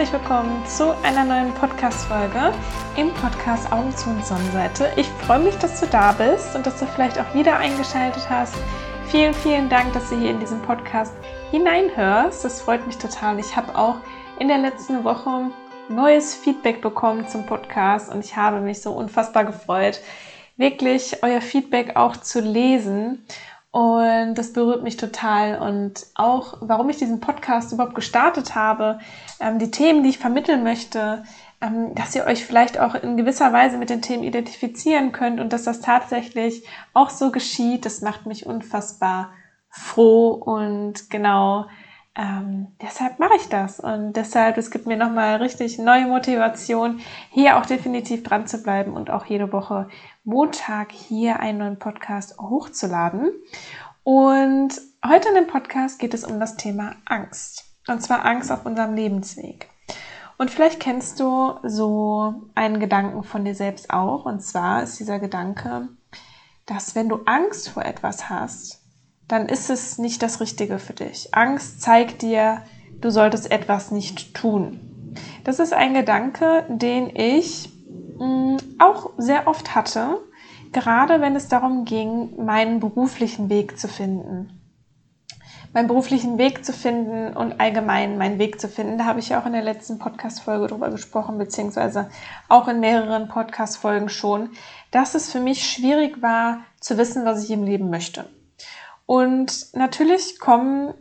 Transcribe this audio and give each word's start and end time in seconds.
herzlich 0.00 0.18
willkommen 0.18 0.64
zu 0.64 0.96
einer 1.02 1.26
neuen 1.26 1.52
Podcast-Folge 1.52 2.54
im 2.96 3.12
Podcast 3.12 3.70
Augen 3.70 3.94
zu 3.94 4.08
und 4.08 4.24
Sonnenseite. 4.24 4.90
Ich 4.96 5.06
freue 5.26 5.40
mich, 5.40 5.54
dass 5.56 5.78
du 5.78 5.86
da 5.88 6.12
bist 6.12 6.56
und 6.56 6.64
dass 6.64 6.80
du 6.80 6.86
vielleicht 6.86 7.18
auch 7.18 7.34
wieder 7.34 7.58
eingeschaltet 7.58 8.30
hast. 8.30 8.54
Vielen, 9.08 9.34
vielen 9.34 9.68
Dank, 9.68 9.92
dass 9.92 10.08
du 10.08 10.18
hier 10.18 10.30
in 10.30 10.40
diesen 10.40 10.62
Podcast 10.62 11.12
hineinhörst. 11.50 12.42
Das 12.42 12.62
freut 12.62 12.86
mich 12.86 12.96
total. 12.96 13.38
Ich 13.38 13.54
habe 13.54 13.76
auch 13.76 13.96
in 14.38 14.48
der 14.48 14.56
letzten 14.56 15.04
Woche 15.04 15.50
neues 15.90 16.34
Feedback 16.34 16.80
bekommen 16.80 17.28
zum 17.28 17.44
Podcast 17.44 18.10
und 18.10 18.24
ich 18.24 18.34
habe 18.34 18.60
mich 18.60 18.80
so 18.80 18.92
unfassbar 18.92 19.44
gefreut, 19.44 20.00
wirklich 20.56 21.22
euer 21.22 21.42
Feedback 21.42 21.96
auch 21.96 22.16
zu 22.16 22.40
lesen. 22.40 23.26
Und 23.72 24.34
das 24.34 24.52
berührt 24.52 24.82
mich 24.82 24.96
total. 24.96 25.60
Und 25.60 26.06
auch, 26.14 26.58
warum 26.60 26.88
ich 26.90 26.96
diesen 26.96 27.20
Podcast 27.20 27.72
überhaupt 27.72 27.94
gestartet 27.94 28.54
habe, 28.54 28.98
ähm, 29.40 29.58
die 29.58 29.70
Themen, 29.70 30.02
die 30.02 30.10
ich 30.10 30.18
vermitteln 30.18 30.64
möchte, 30.64 31.22
ähm, 31.60 31.94
dass 31.94 32.14
ihr 32.14 32.24
euch 32.24 32.44
vielleicht 32.44 32.80
auch 32.80 32.94
in 32.94 33.16
gewisser 33.16 33.52
Weise 33.52 33.78
mit 33.78 33.90
den 33.90 34.02
Themen 34.02 34.24
identifizieren 34.24 35.12
könnt 35.12 35.40
und 35.40 35.52
dass 35.52 35.64
das 35.64 35.80
tatsächlich 35.80 36.66
auch 36.94 37.10
so 37.10 37.30
geschieht, 37.30 37.84
das 37.84 38.00
macht 38.00 38.26
mich 38.26 38.46
unfassbar 38.46 39.30
froh 39.68 40.30
und 40.30 41.10
genau 41.10 41.66
ähm, 42.16 42.68
deshalb 42.82 43.20
mache 43.20 43.36
ich 43.36 43.48
das 43.48 43.78
und 43.78 44.14
deshalb, 44.14 44.58
es 44.58 44.72
gibt 44.72 44.86
mir 44.86 44.96
nochmal 44.96 45.36
richtig 45.36 45.78
neue 45.78 46.06
Motivation, 46.06 47.00
hier 47.30 47.56
auch 47.56 47.66
definitiv 47.66 48.24
dran 48.24 48.48
zu 48.48 48.62
bleiben 48.62 48.94
und 48.94 49.10
auch 49.10 49.26
jede 49.26 49.52
Woche 49.52 49.88
Montag 50.24 50.92
hier 50.92 51.40
einen 51.40 51.58
neuen 51.58 51.78
Podcast 51.78 52.38
hochzuladen. 52.38 53.30
Und 54.02 54.78
heute 55.06 55.28
in 55.30 55.34
dem 55.34 55.46
Podcast 55.46 55.98
geht 55.98 56.12
es 56.12 56.24
um 56.24 56.38
das 56.38 56.56
Thema 56.56 56.96
Angst. 57.06 57.64
Und 57.88 58.02
zwar 58.02 58.26
Angst 58.26 58.52
auf 58.52 58.66
unserem 58.66 58.94
Lebensweg. 58.94 59.70
Und 60.36 60.50
vielleicht 60.50 60.78
kennst 60.78 61.20
du 61.20 61.54
so 61.62 62.34
einen 62.54 62.80
Gedanken 62.80 63.22
von 63.22 63.44
dir 63.44 63.54
selbst 63.54 63.90
auch. 63.90 64.26
Und 64.26 64.42
zwar 64.42 64.82
ist 64.82 64.98
dieser 65.00 65.18
Gedanke, 65.18 65.88
dass 66.66 66.94
wenn 66.94 67.08
du 67.08 67.20
Angst 67.24 67.70
vor 67.70 67.84
etwas 67.84 68.28
hast, 68.28 68.82
dann 69.26 69.48
ist 69.48 69.70
es 69.70 69.96
nicht 69.96 70.22
das 70.22 70.40
Richtige 70.40 70.78
für 70.78 70.92
dich. 70.92 71.34
Angst 71.34 71.80
zeigt 71.80 72.20
dir, 72.20 72.62
du 73.00 73.10
solltest 73.10 73.50
etwas 73.50 73.90
nicht 73.90 74.34
tun. 74.34 75.14
Das 75.44 75.60
ist 75.60 75.72
ein 75.72 75.94
Gedanke, 75.94 76.66
den 76.68 77.14
ich 77.14 77.70
auch 78.78 79.10
sehr 79.18 79.46
oft 79.46 79.74
hatte, 79.74 80.18
gerade 80.72 81.20
wenn 81.20 81.36
es 81.36 81.48
darum 81.48 81.84
ging, 81.84 82.44
meinen 82.44 82.80
beruflichen 82.80 83.48
Weg 83.48 83.78
zu 83.78 83.88
finden. 83.88 84.56
Meinen 85.72 85.86
beruflichen 85.86 86.36
Weg 86.36 86.64
zu 86.64 86.72
finden 86.72 87.36
und 87.36 87.60
allgemein 87.60 88.18
meinen 88.18 88.40
Weg 88.40 88.60
zu 88.60 88.66
finden. 88.66 88.98
Da 88.98 89.04
habe 89.04 89.20
ich 89.20 89.28
ja 89.28 89.40
auch 89.40 89.46
in 89.46 89.52
der 89.52 89.62
letzten 89.62 89.98
Podcast-Folge 90.00 90.66
drüber 90.66 90.90
gesprochen, 90.90 91.38
beziehungsweise 91.38 92.10
auch 92.48 92.66
in 92.66 92.80
mehreren 92.80 93.28
Podcast-Folgen 93.28 94.08
schon, 94.08 94.50
dass 94.90 95.14
es 95.14 95.30
für 95.30 95.38
mich 95.38 95.70
schwierig 95.70 96.20
war, 96.22 96.64
zu 96.80 96.98
wissen, 96.98 97.24
was 97.24 97.44
ich 97.44 97.50
im 97.52 97.62
Leben 97.62 97.88
möchte. 97.88 98.28
Und 99.06 99.74
natürlich 99.74 100.40
kommen 100.40 100.94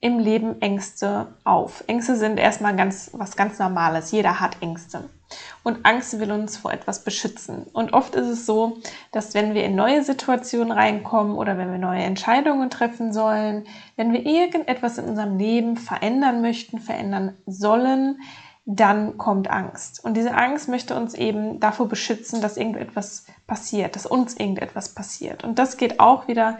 im 0.00 0.18
Leben 0.18 0.60
Ängste 0.60 1.34
auf. 1.44 1.84
Ängste 1.86 2.16
sind 2.16 2.38
erstmal 2.38 2.76
ganz, 2.76 3.10
was 3.12 3.36
ganz 3.36 3.58
Normales. 3.58 4.10
Jeder 4.12 4.40
hat 4.40 4.60
Ängste. 4.60 5.08
Und 5.62 5.84
Angst 5.84 6.18
will 6.18 6.32
uns 6.32 6.56
vor 6.56 6.72
etwas 6.72 7.04
beschützen. 7.04 7.66
Und 7.72 7.92
oft 7.92 8.14
ist 8.14 8.26
es 8.26 8.46
so, 8.46 8.78
dass 9.12 9.34
wenn 9.34 9.54
wir 9.54 9.64
in 9.64 9.74
neue 9.74 10.02
Situationen 10.02 10.72
reinkommen 10.72 11.36
oder 11.36 11.58
wenn 11.58 11.70
wir 11.70 11.78
neue 11.78 12.02
Entscheidungen 12.02 12.70
treffen 12.70 13.12
sollen, 13.12 13.64
wenn 13.96 14.12
wir 14.12 14.24
irgendetwas 14.24 14.98
in 14.98 15.06
unserem 15.06 15.38
Leben 15.38 15.76
verändern 15.76 16.40
möchten, 16.40 16.78
verändern 16.78 17.36
sollen, 17.46 18.18
dann 18.66 19.18
kommt 19.18 19.50
Angst. 19.50 20.04
Und 20.04 20.16
diese 20.16 20.34
Angst 20.34 20.68
möchte 20.68 20.94
uns 20.94 21.14
eben 21.14 21.60
davor 21.60 21.88
beschützen, 21.88 22.40
dass 22.40 22.56
irgendetwas 22.56 23.26
passiert, 23.46 23.96
dass 23.96 24.06
uns 24.06 24.34
irgendetwas 24.36 24.90
passiert. 24.90 25.44
Und 25.44 25.58
das 25.58 25.76
geht 25.76 25.98
auch 25.98 26.28
wieder, 26.28 26.58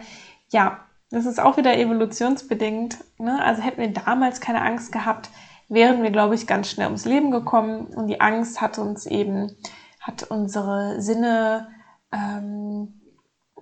ja, 0.49 0.79
das 1.09 1.25
ist 1.25 1.39
auch 1.39 1.57
wieder 1.57 1.77
evolutionsbedingt. 1.77 2.97
Ne? 3.17 3.41
Also 3.43 3.61
hätten 3.61 3.81
wir 3.81 3.93
damals 3.93 4.41
keine 4.41 4.61
Angst 4.61 4.91
gehabt, 4.91 5.29
wären 5.71 6.03
wir, 6.03 6.11
glaube 6.11 6.35
ich, 6.35 6.47
ganz 6.47 6.69
schnell 6.69 6.87
ums 6.87 7.05
Leben 7.05 7.31
gekommen. 7.31 7.87
Und 7.87 8.07
die 8.07 8.19
Angst 8.19 8.61
hat 8.61 8.77
uns 8.77 9.05
eben, 9.05 9.55
hat 10.01 10.23
unsere 10.23 11.01
Sinne, 11.01 11.69
ähm, 12.11 13.01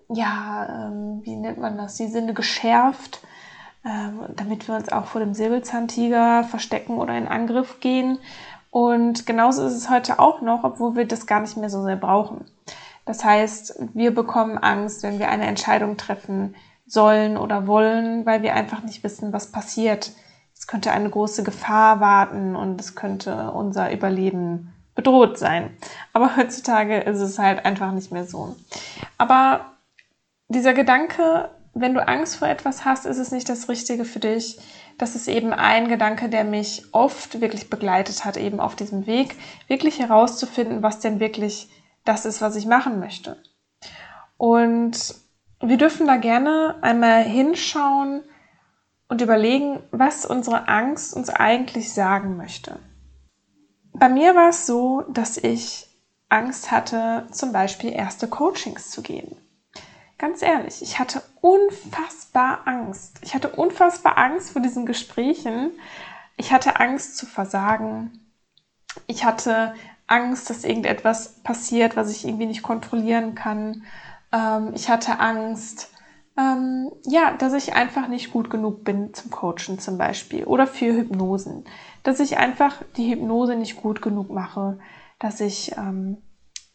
ja, 0.09 0.87
ähm, 0.87 1.21
wie 1.23 1.35
nennt 1.35 1.59
man 1.59 1.77
das, 1.77 1.95
die 1.95 2.07
Sinne 2.07 2.33
geschärft, 2.33 3.21
ähm, 3.85 4.21
damit 4.35 4.67
wir 4.67 4.75
uns 4.75 4.91
auch 4.91 5.05
vor 5.05 5.21
dem 5.21 5.35
Säbelzahntiger 5.35 6.43
verstecken 6.43 6.97
oder 6.97 7.15
in 7.15 7.27
Angriff 7.27 7.79
gehen. 7.79 8.17
Und 8.71 9.27
genauso 9.27 9.65
ist 9.65 9.75
es 9.75 9.89
heute 9.89 10.17
auch 10.17 10.41
noch, 10.41 10.63
obwohl 10.63 10.95
wir 10.95 11.07
das 11.07 11.27
gar 11.27 11.41
nicht 11.41 11.57
mehr 11.57 11.69
so 11.69 11.83
sehr 11.83 11.95
brauchen. 11.95 12.45
Das 13.05 13.23
heißt, 13.23 13.75
wir 13.93 14.13
bekommen 14.13 14.57
Angst, 14.57 15.03
wenn 15.03 15.19
wir 15.19 15.29
eine 15.29 15.45
Entscheidung 15.45 15.95
treffen, 15.95 16.55
sollen 16.87 17.37
oder 17.37 17.67
wollen, 17.67 18.25
weil 18.25 18.41
wir 18.41 18.55
einfach 18.55 18.81
nicht 18.81 19.03
wissen, 19.03 19.31
was 19.31 19.51
passiert. 19.51 20.11
Könnte 20.69 20.91
eine 20.91 21.09
große 21.09 21.41
Gefahr 21.41 21.99
warten 21.99 22.55
und 22.55 22.79
es 22.79 22.93
könnte 22.93 23.49
unser 23.49 23.91
Überleben 23.91 24.71
bedroht 24.93 25.39
sein. 25.39 25.75
Aber 26.13 26.35
heutzutage 26.37 26.99
ist 26.99 27.21
es 27.21 27.39
halt 27.39 27.65
einfach 27.65 27.91
nicht 27.91 28.11
mehr 28.11 28.25
so. 28.25 28.55
Aber 29.17 29.61
dieser 30.47 30.75
Gedanke, 30.75 31.49
wenn 31.73 31.95
du 31.95 32.07
Angst 32.07 32.35
vor 32.35 32.47
etwas 32.47 32.85
hast, 32.85 33.07
ist 33.07 33.17
es 33.17 33.31
nicht 33.31 33.49
das 33.49 33.67
Richtige 33.67 34.05
für 34.05 34.19
dich. 34.19 34.59
Das 34.99 35.15
ist 35.15 35.27
eben 35.27 35.53
ein 35.53 35.87
Gedanke, 35.87 36.29
der 36.29 36.43
mich 36.43 36.83
oft 36.91 37.41
wirklich 37.41 37.71
begleitet 37.71 38.23
hat, 38.23 38.37
eben 38.37 38.59
auf 38.59 38.75
diesem 38.75 39.07
Weg, 39.07 39.37
wirklich 39.67 39.97
herauszufinden, 39.97 40.83
was 40.83 40.99
denn 40.99 41.19
wirklich 41.19 41.67
das 42.05 42.25
ist, 42.25 42.41
was 42.41 42.55
ich 42.55 42.67
machen 42.67 42.99
möchte. 42.99 43.41
Und 44.37 45.15
wir 45.61 45.77
dürfen 45.77 46.05
da 46.05 46.17
gerne 46.17 46.75
einmal 46.81 47.23
hinschauen 47.23 48.21
und 49.09 49.21
überlegen, 49.21 49.81
was 49.91 50.25
unsere 50.25 50.67
Angst 50.69 51.13
uns 51.13 51.29
eigentlich 51.29 51.91
sagen 51.91 52.37
möchte. 52.37 52.79
Bei 53.91 54.07
mir 54.07 54.35
war 54.35 54.49
es 54.49 54.65
so, 54.65 55.01
dass 55.09 55.35
ich 55.35 55.87
Angst 56.29 56.71
hatte, 56.71 57.27
zum 57.31 57.51
Beispiel 57.51 57.91
erste 57.91 58.27
Coachings 58.27 58.91
zu 58.91 59.01
geben. 59.01 59.35
Ganz 60.19 60.41
ehrlich, 60.41 60.81
ich 60.81 60.99
hatte 60.99 61.23
unfassbar 61.41 62.67
Angst. 62.67 63.19
Ich 63.21 63.33
hatte 63.33 63.49
unfassbar 63.49 64.17
Angst 64.17 64.51
vor 64.51 64.61
diesen 64.61 64.85
Gesprächen. 64.85 65.71
Ich 66.37 66.53
hatte 66.53 66.79
Angst 66.79 67.17
zu 67.17 67.25
versagen. 67.25 68.31
Ich 69.07 69.25
hatte 69.25 69.73
Angst, 70.07 70.49
dass 70.49 70.63
irgendetwas 70.63 71.41
passiert, 71.43 71.95
was 71.95 72.11
ich 72.11 72.25
irgendwie 72.25 72.45
nicht 72.45 72.63
kontrollieren 72.63 73.33
kann. 73.33 73.83
Ähm, 74.31 74.71
ich 74.75 74.89
hatte 74.89 75.19
Angst, 75.19 75.89
ähm, 76.39 76.91
ja, 77.05 77.35
dass 77.37 77.53
ich 77.53 77.73
einfach 77.73 78.07
nicht 78.07 78.31
gut 78.31 78.49
genug 78.49 78.83
bin 78.83 79.13
zum 79.13 79.29
Coachen 79.29 79.79
zum 79.79 79.97
Beispiel 79.97 80.45
oder 80.45 80.67
für 80.67 80.93
Hypnosen. 80.95 81.65
Dass 82.03 82.19
ich 82.19 82.37
einfach 82.37 82.81
die 82.95 83.11
Hypnose 83.11 83.55
nicht 83.55 83.75
gut 83.75 84.01
genug 84.01 84.29
mache, 84.29 84.79
dass 85.19 85.41
ich 85.41 85.75
ähm, 85.77 86.17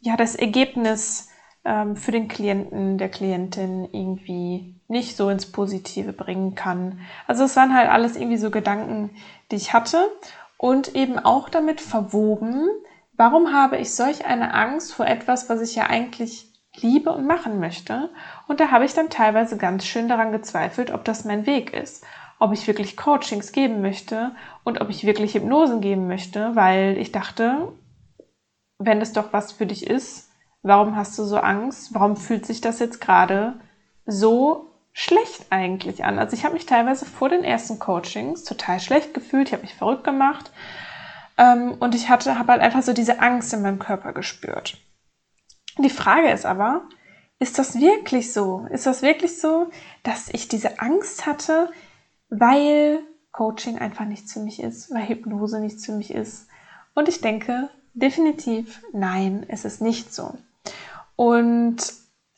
ja 0.00 0.16
das 0.16 0.34
Ergebnis 0.34 1.28
ähm, 1.64 1.97
für 1.97 2.12
den 2.12 2.28
Klienten, 2.28 2.98
der 2.98 3.08
Klientin 3.08 3.88
irgendwie 3.91 4.75
nicht 4.88 5.16
so 5.16 5.30
ins 5.30 5.50
Positive 5.50 6.12
bringen 6.12 6.54
kann. 6.54 7.00
Also 7.26 7.44
es 7.44 7.56
waren 7.56 7.75
halt 7.75 7.88
alles 7.88 8.16
irgendwie 8.16 8.36
so 8.36 8.50
Gedanken, 8.50 9.10
die 9.50 9.56
ich 9.56 9.72
hatte 9.72 10.10
und 10.58 10.94
eben 10.94 11.19
auch 11.19 11.49
damit 11.49 11.81
verwoben, 11.81 12.69
warum 13.17 13.55
habe 13.55 13.78
ich 13.78 13.94
solch 13.94 14.26
eine 14.26 14.52
Angst 14.52 14.93
vor 14.93 15.06
etwas, 15.06 15.49
was 15.49 15.62
ich 15.62 15.75
ja 15.75 15.87
eigentlich 15.87 16.54
liebe 16.76 17.11
und 17.12 17.26
machen 17.26 17.61
möchte. 17.61 18.11
Und 18.49 18.61
da 18.61 18.71
habe 18.71 18.85
ich 18.85 18.94
dann 18.94 19.11
teilweise 19.11 19.56
ganz 19.56 19.85
schön 19.87 20.09
daran 20.09 20.32
gezweifelt, 20.32 20.93
ob 20.93 21.05
das 21.05 21.25
mein 21.25 21.47
Weg 21.47 21.73
ist. 21.73 22.05
Ob 22.38 22.53
ich 22.53 22.67
wirklich 22.67 22.97
Coachings 22.97 23.53
geben 23.53 23.81
möchte 23.81 24.32
und 24.65 24.81
ob 24.81 24.91
ich 24.91 25.05
wirklich 25.05 25.35
Hypnosen 25.35 25.81
geben 25.81 26.09
möchte, 26.09 26.56
weil 26.56 26.99
ich 26.99 27.12
dachte, 27.12 27.73
wenn 28.79 29.00
es 29.00 29.12
doch 29.12 29.32
was 29.32 29.53
für 29.53 29.67
dich 29.67 29.87
ist, 29.87 30.31
warum 30.62 30.97
hast 30.97 31.19
du 31.19 31.25
so 31.25 31.38
Angst? 31.38 31.94
Warum 31.94 32.17
fühlt 32.17 32.44
sich 32.44 32.61
das 32.61 32.81
jetzt 32.81 33.00
gerade 33.00 33.55
so 34.05 34.73
schlecht 34.93 35.47
eigentlich 35.50 36.05
an? 36.05 36.19
Also 36.19 36.37
ich 36.37 36.44
habe 36.44 36.55
mich 36.55 36.67
teilweise 36.67 37.05
vor 37.05 37.29
den 37.29 37.44
ersten 37.44 37.79
Coachings 37.79 38.44
total 38.44 38.81
schlecht 38.81 39.15
gefühlt, 39.15 39.49
ich 39.49 39.53
habe 39.53 39.62
mich 39.62 39.75
verrückt 39.75 40.05
gemacht 40.05 40.50
ähm, 41.38 41.75
und 41.79 41.94
ich 41.94 42.09
hatte, 42.09 42.38
habe 42.38 42.53
halt 42.53 42.62
einfach 42.62 42.82
so 42.82 42.93
diese 42.93 43.20
Angst 43.20 43.53
in 43.55 43.62
meinem 43.62 43.79
Körper 43.79 44.12
gespürt. 44.12 44.77
Die 45.79 45.91
Frage 45.91 46.31
ist 46.31 46.47
aber, 46.47 46.82
ist 47.41 47.59
das 47.59 47.79
wirklich 47.81 48.32
so? 48.32 48.67
Ist 48.71 48.87
das 48.87 49.03
wirklich 49.03 49.41
so, 49.41 49.71
dass 50.03 50.29
ich 50.29 50.49
diese 50.49 50.79
Angst 50.81 51.26
hatte, 51.26 51.71
weil 52.29 53.00
Coaching 53.32 53.79
einfach 53.79 54.05
nichts 54.05 54.32
für 54.32 54.41
mich 54.41 54.62
ist, 54.62 54.93
weil 54.94 55.09
Hypnose 55.09 55.61
nichts 55.61 55.85
für 55.85 55.93
mich 55.93 56.12
ist? 56.12 56.47
Und 56.94 57.09
ich 57.09 57.21
denke 57.21 57.69
definitiv, 57.93 58.82
nein, 58.93 59.44
es 59.49 59.65
ist 59.65 59.81
nicht 59.82 60.15
so. 60.15 60.35
Und 61.17 61.77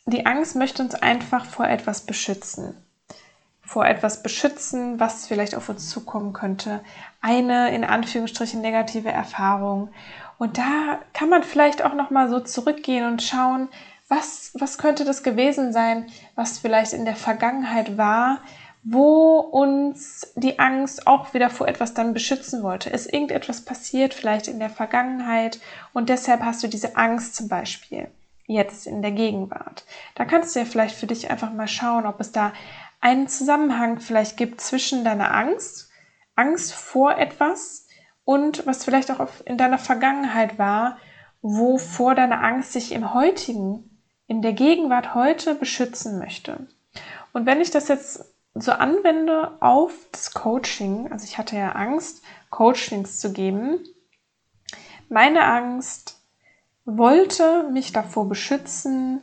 die 0.06 0.24
Angst 0.24 0.56
möchte 0.56 0.82
uns 0.82 0.94
einfach 0.94 1.44
vor 1.44 1.66
etwas 1.66 2.06
beschützen. 2.06 2.74
vor 3.66 3.84
etwas 3.84 4.22
beschützen, 4.22 5.00
was 5.00 5.26
vielleicht 5.26 5.56
auf 5.56 5.68
uns 5.68 5.90
zukommen 5.90 6.32
könnte. 6.32 6.80
Eine 7.20 7.74
in 7.74 7.84
Anführungsstrichen 7.84 8.60
negative 8.60 9.10
Erfahrung. 9.10 9.88
Und 10.38 10.58
da 10.58 11.00
kann 11.12 11.28
man 11.28 11.42
vielleicht 11.42 11.82
auch 11.82 11.94
noch 11.94 12.10
mal 12.10 12.28
so 12.28 12.40
zurückgehen 12.40 13.06
und 13.06 13.22
schauen, 13.22 13.68
was 14.08 14.52
was 14.54 14.78
könnte 14.78 15.04
das 15.04 15.22
gewesen 15.22 15.72
sein, 15.72 16.06
was 16.34 16.58
vielleicht 16.58 16.92
in 16.92 17.04
der 17.04 17.16
Vergangenheit 17.16 17.96
war, 17.96 18.40
wo 18.84 19.38
uns 19.40 20.32
die 20.36 20.60
Angst 20.60 21.06
auch 21.08 21.34
wieder 21.34 21.50
vor 21.50 21.66
etwas 21.66 21.94
dann 21.94 22.14
beschützen 22.14 22.62
wollte. 22.62 22.90
Ist 22.90 23.12
irgendetwas 23.12 23.64
passiert, 23.64 24.14
vielleicht 24.14 24.46
in 24.46 24.60
der 24.60 24.70
Vergangenheit 24.70 25.58
und 25.92 26.08
deshalb 26.08 26.42
hast 26.42 26.62
du 26.62 26.68
diese 26.68 26.96
Angst 26.96 27.34
zum 27.34 27.48
Beispiel 27.48 28.08
jetzt 28.46 28.86
in 28.86 29.02
der 29.02 29.10
Gegenwart. 29.10 29.84
Da 30.14 30.24
kannst 30.24 30.54
du 30.54 30.60
ja 30.60 30.64
vielleicht 30.64 30.94
für 30.94 31.08
dich 31.08 31.30
einfach 31.30 31.52
mal 31.52 31.66
schauen, 31.66 32.06
ob 32.06 32.20
es 32.20 32.30
da 32.30 32.52
einen 33.00 33.26
Zusammenhang 33.26 33.98
vielleicht 33.98 34.36
gibt 34.36 34.60
zwischen 34.60 35.04
deiner 35.04 35.34
Angst, 35.34 35.90
Angst 36.36 36.72
vor 36.72 37.18
etwas 37.18 37.85
und 38.26 38.66
was 38.66 38.84
vielleicht 38.84 39.10
auch 39.12 39.28
in 39.44 39.56
deiner 39.56 39.78
Vergangenheit 39.78 40.58
war, 40.58 40.98
wovor 41.42 42.16
deine 42.16 42.40
Angst 42.40 42.72
sich 42.72 42.90
im 42.92 43.14
heutigen, 43.14 44.02
in 44.26 44.42
der 44.42 44.52
Gegenwart 44.52 45.14
heute 45.14 45.54
beschützen 45.54 46.18
möchte. 46.18 46.66
Und 47.32 47.46
wenn 47.46 47.60
ich 47.60 47.70
das 47.70 47.86
jetzt 47.86 48.34
so 48.52 48.72
anwende 48.72 49.56
auf 49.60 49.92
das 50.10 50.32
Coaching, 50.34 51.10
also 51.12 51.24
ich 51.24 51.38
hatte 51.38 51.56
ja 51.56 51.72
Angst, 51.72 52.22
Coachings 52.50 53.20
zu 53.20 53.32
geben, 53.32 53.78
meine 55.08 55.44
Angst 55.44 56.20
wollte 56.84 57.70
mich 57.70 57.92
davor 57.92 58.28
beschützen, 58.28 59.22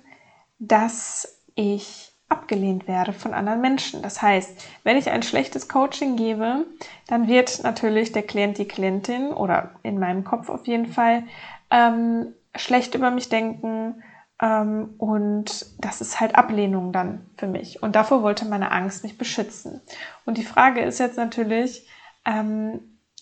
dass 0.59 1.41
ich 1.55 2.12
abgelehnt 2.33 2.87
werde 2.87 3.13
von 3.13 3.33
anderen 3.33 3.61
Menschen. 3.61 4.01
Das 4.01 4.21
heißt, 4.21 4.65
wenn 4.83 4.97
ich 4.97 5.09
ein 5.09 5.23
schlechtes 5.23 5.69
Coaching 5.69 6.17
gebe, 6.17 6.65
dann 7.07 7.27
wird 7.27 7.63
natürlich 7.63 8.11
der 8.11 8.23
Klient, 8.23 8.57
die 8.57 8.67
Klientin 8.67 9.31
oder 9.31 9.71
in 9.83 9.99
meinem 9.99 10.23
Kopf 10.23 10.49
auf 10.49 10.67
jeden 10.67 10.87
Fall 10.87 11.23
ähm, 11.71 12.33
schlecht 12.55 12.95
über 12.95 13.11
mich 13.11 13.29
denken 13.29 14.03
ähm, 14.41 14.95
und 14.97 15.65
das 15.79 16.01
ist 16.01 16.19
halt 16.19 16.35
Ablehnung 16.35 16.91
dann 16.91 17.25
für 17.37 17.47
mich. 17.47 17.81
Und 17.81 17.95
davor 17.95 18.23
wollte 18.23 18.45
meine 18.45 18.71
Angst 18.71 19.03
mich 19.03 19.17
beschützen. 19.17 19.81
Und 20.25 20.37
die 20.37 20.43
Frage 20.43 20.81
ist 20.81 20.99
jetzt 20.99 21.17
natürlich, 21.17 21.87
ähm, 22.25 22.79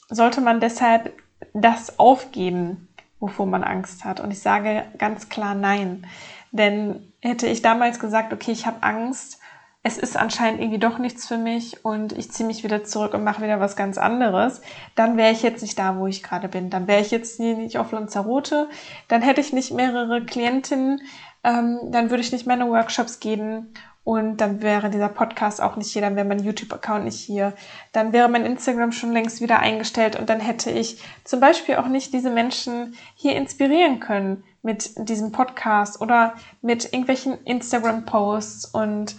sollte 0.09 0.41
man 0.41 0.59
deshalb 0.59 1.13
das 1.53 1.99
aufgeben, 1.99 2.89
wovor 3.19 3.45
man 3.45 3.63
Angst 3.63 4.03
hat? 4.03 4.19
Und 4.19 4.31
ich 4.31 4.39
sage 4.39 4.85
ganz 4.97 5.29
klar 5.29 5.53
nein. 5.53 6.07
Denn 6.51 7.10
hätte 7.21 7.47
ich 7.47 7.61
damals 7.61 7.99
gesagt, 7.99 8.33
okay, 8.33 8.51
ich 8.51 8.65
habe 8.65 8.83
Angst, 8.83 9.39
es 9.83 9.97
ist 9.97 10.15
anscheinend 10.15 10.61
irgendwie 10.61 10.79
doch 10.79 10.99
nichts 10.99 11.27
für 11.27 11.37
mich 11.37 11.83
und 11.83 12.13
ich 12.13 12.31
ziehe 12.31 12.45
mich 12.45 12.63
wieder 12.63 12.83
zurück 12.83 13.15
und 13.15 13.23
mache 13.23 13.41
wieder 13.41 13.59
was 13.59 13.75
ganz 13.75 13.97
anderes, 13.97 14.61
dann 14.95 15.17
wäre 15.17 15.31
ich 15.31 15.41
jetzt 15.41 15.61
nicht 15.63 15.79
da, 15.79 15.97
wo 15.97 16.05
ich 16.05 16.21
gerade 16.21 16.47
bin. 16.47 16.69
Dann 16.69 16.87
wäre 16.87 17.01
ich 17.01 17.09
jetzt 17.09 17.39
nicht 17.39 17.77
auf 17.77 17.91
Lanzarote, 17.91 18.69
dann 19.07 19.23
hätte 19.23 19.41
ich 19.41 19.53
nicht 19.53 19.71
mehrere 19.71 20.23
Klientinnen, 20.23 21.01
ähm, 21.43 21.79
dann 21.89 22.11
würde 22.11 22.21
ich 22.21 22.31
nicht 22.31 22.45
meine 22.45 22.69
Workshops 22.69 23.19
geben 23.19 23.73
und 24.03 24.37
dann 24.37 24.61
wäre 24.61 24.91
dieser 24.91 25.09
Podcast 25.09 25.61
auch 25.61 25.77
nicht 25.77 25.91
hier, 25.91 26.03
dann 26.03 26.15
wäre 26.15 26.27
mein 26.27 26.43
YouTube-Account 26.43 27.05
nicht 27.05 27.19
hier, 27.19 27.53
dann 27.91 28.13
wäre 28.13 28.29
mein 28.29 28.45
Instagram 28.45 28.91
schon 28.91 29.13
längst 29.13 29.41
wieder 29.41 29.59
eingestellt 29.59 30.15
und 30.19 30.29
dann 30.29 30.39
hätte 30.39 30.69
ich 30.69 31.01
zum 31.23 31.39
Beispiel 31.39 31.77
auch 31.77 31.87
nicht 31.87 32.13
diese 32.13 32.29
Menschen 32.29 32.95
hier 33.15 33.35
inspirieren 33.35 33.99
können 33.99 34.43
mit 34.63 35.09
diesem 35.09 35.31
Podcast 35.31 36.01
oder 36.01 36.35
mit 36.61 36.85
irgendwelchen 36.85 37.43
Instagram-Posts 37.45 38.65
und 38.65 39.15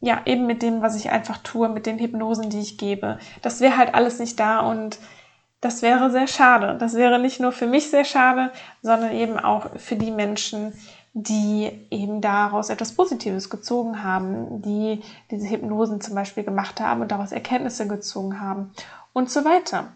ja, 0.00 0.22
eben 0.26 0.46
mit 0.46 0.62
dem, 0.62 0.80
was 0.80 0.96
ich 0.96 1.10
einfach 1.10 1.38
tue, 1.38 1.68
mit 1.68 1.86
den 1.86 1.98
Hypnosen, 1.98 2.50
die 2.50 2.60
ich 2.60 2.78
gebe. 2.78 3.18
Das 3.42 3.60
wäre 3.60 3.76
halt 3.76 3.94
alles 3.94 4.18
nicht 4.18 4.38
da 4.38 4.60
und 4.60 4.98
das 5.60 5.82
wäre 5.82 6.10
sehr 6.10 6.28
schade. 6.28 6.76
Das 6.78 6.94
wäre 6.94 7.18
nicht 7.18 7.40
nur 7.40 7.50
für 7.50 7.66
mich 7.66 7.90
sehr 7.90 8.04
schade, 8.04 8.52
sondern 8.80 9.12
eben 9.12 9.38
auch 9.38 9.70
für 9.76 9.96
die 9.96 10.12
Menschen, 10.12 10.72
die 11.14 11.70
eben 11.90 12.20
daraus 12.20 12.70
etwas 12.70 12.92
Positives 12.92 13.50
gezogen 13.50 14.04
haben, 14.04 14.62
die 14.62 15.02
diese 15.30 15.48
Hypnosen 15.50 16.00
zum 16.00 16.14
Beispiel 16.14 16.44
gemacht 16.44 16.80
haben 16.80 17.00
und 17.00 17.10
daraus 17.10 17.32
Erkenntnisse 17.32 17.88
gezogen 17.88 18.40
haben 18.40 18.72
und 19.12 19.30
so 19.30 19.44
weiter. 19.44 19.88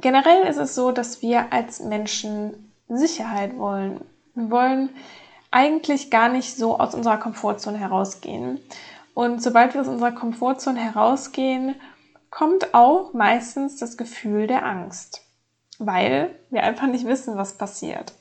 Generell 0.00 0.46
ist 0.46 0.58
es 0.58 0.74
so, 0.74 0.92
dass 0.92 1.20
wir 1.22 1.52
als 1.52 1.80
Menschen 1.80 2.65
Sicherheit 2.88 3.58
wollen. 3.58 4.00
Wir 4.34 4.50
wollen 4.50 4.90
eigentlich 5.50 6.10
gar 6.10 6.28
nicht 6.28 6.56
so 6.56 6.78
aus 6.78 6.94
unserer 6.94 7.18
Komfortzone 7.18 7.78
herausgehen. 7.78 8.60
Und 9.14 9.42
sobald 9.42 9.74
wir 9.74 9.80
aus 9.80 9.88
unserer 9.88 10.12
Komfortzone 10.12 10.78
herausgehen, 10.78 11.74
kommt 12.30 12.74
auch 12.74 13.14
meistens 13.14 13.78
das 13.78 13.96
Gefühl 13.96 14.46
der 14.46 14.66
Angst, 14.66 15.22
weil 15.78 16.38
wir 16.50 16.64
einfach 16.64 16.86
nicht 16.86 17.06
wissen, 17.06 17.38
was 17.38 17.56
passiert. 17.56 18.12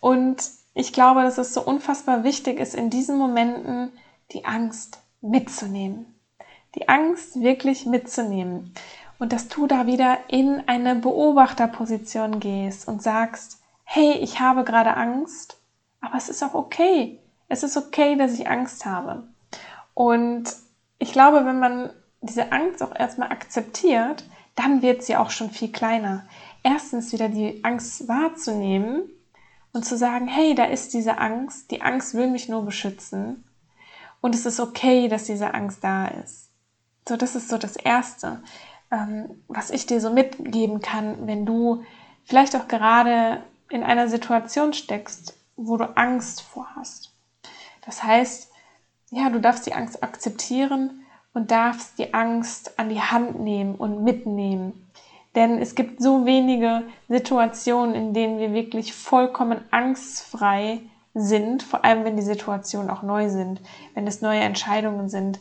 Und 0.00 0.42
ich 0.74 0.92
glaube, 0.92 1.22
dass 1.22 1.38
es 1.38 1.54
so 1.54 1.62
unfassbar 1.62 2.24
wichtig 2.24 2.60
ist, 2.60 2.74
in 2.74 2.90
diesen 2.90 3.16
Momenten 3.16 3.90
die 4.32 4.44
Angst 4.44 5.00
mitzunehmen. 5.20 6.14
Die 6.74 6.88
Angst 6.88 7.40
wirklich 7.40 7.86
mitzunehmen. 7.86 8.74
Und 9.18 9.32
dass 9.32 9.48
du 9.48 9.66
da 9.66 9.86
wieder 9.86 10.18
in 10.28 10.62
eine 10.68 10.94
Beobachterposition 10.94 12.38
gehst 12.38 12.86
und 12.86 13.02
sagst, 13.02 13.57
hey, 13.90 14.18
ich 14.18 14.38
habe 14.38 14.64
gerade 14.64 14.98
Angst, 14.98 15.56
aber 16.02 16.16
es 16.16 16.28
ist 16.28 16.42
auch 16.42 16.52
okay. 16.52 17.20
Es 17.48 17.62
ist 17.62 17.78
okay, 17.78 18.16
dass 18.16 18.34
ich 18.34 18.46
Angst 18.46 18.84
habe. 18.84 19.26
Und 19.94 20.44
ich 20.98 21.10
glaube, 21.14 21.46
wenn 21.46 21.58
man 21.58 21.88
diese 22.20 22.52
Angst 22.52 22.82
auch 22.82 22.94
erstmal 22.94 23.32
akzeptiert, 23.32 24.24
dann 24.56 24.82
wird 24.82 25.02
sie 25.02 25.16
auch 25.16 25.30
schon 25.30 25.48
viel 25.48 25.72
kleiner. 25.72 26.26
Erstens 26.62 27.12
wieder 27.14 27.30
die 27.30 27.64
Angst 27.64 28.08
wahrzunehmen 28.08 29.04
und 29.72 29.86
zu 29.86 29.96
sagen, 29.96 30.28
hey, 30.28 30.54
da 30.54 30.66
ist 30.66 30.92
diese 30.92 31.16
Angst, 31.16 31.70
die 31.70 31.80
Angst 31.80 32.12
will 32.12 32.28
mich 32.28 32.46
nur 32.46 32.66
beschützen 32.66 33.42
und 34.20 34.34
es 34.34 34.44
ist 34.44 34.60
okay, 34.60 35.08
dass 35.08 35.24
diese 35.24 35.54
Angst 35.54 35.82
da 35.82 36.08
ist. 36.08 36.50
So, 37.08 37.16
das 37.16 37.34
ist 37.34 37.48
so 37.48 37.56
das 37.56 37.76
Erste, 37.76 38.42
ähm, 38.90 39.42
was 39.48 39.70
ich 39.70 39.86
dir 39.86 40.02
so 40.02 40.10
mitgeben 40.12 40.80
kann, 40.80 41.26
wenn 41.26 41.46
du 41.46 41.84
vielleicht 42.24 42.54
auch 42.54 42.68
gerade 42.68 43.42
in 43.70 43.82
einer 43.82 44.08
Situation 44.08 44.72
steckst, 44.72 45.36
wo 45.56 45.76
du 45.76 45.96
Angst 45.96 46.42
vorhast. 46.42 47.12
Das 47.84 48.02
heißt, 48.02 48.50
ja, 49.10 49.30
du 49.30 49.40
darfst 49.40 49.66
die 49.66 49.74
Angst 49.74 50.02
akzeptieren 50.02 51.04
und 51.32 51.50
darfst 51.50 51.98
die 51.98 52.14
Angst 52.14 52.78
an 52.78 52.88
die 52.88 53.00
Hand 53.00 53.40
nehmen 53.40 53.74
und 53.74 54.04
mitnehmen. 54.04 54.90
Denn 55.34 55.58
es 55.58 55.74
gibt 55.74 56.02
so 56.02 56.26
wenige 56.26 56.82
Situationen, 57.08 57.94
in 57.94 58.14
denen 58.14 58.38
wir 58.38 58.52
wirklich 58.52 58.92
vollkommen 58.92 59.60
angstfrei 59.70 60.80
sind, 61.14 61.62
vor 61.62 61.84
allem 61.84 62.04
wenn 62.04 62.16
die 62.16 62.22
Situationen 62.22 62.90
auch 62.90 63.02
neu 63.02 63.28
sind, 63.28 63.60
wenn 63.94 64.06
es 64.06 64.20
neue 64.20 64.40
Entscheidungen 64.40 65.08
sind, 65.08 65.38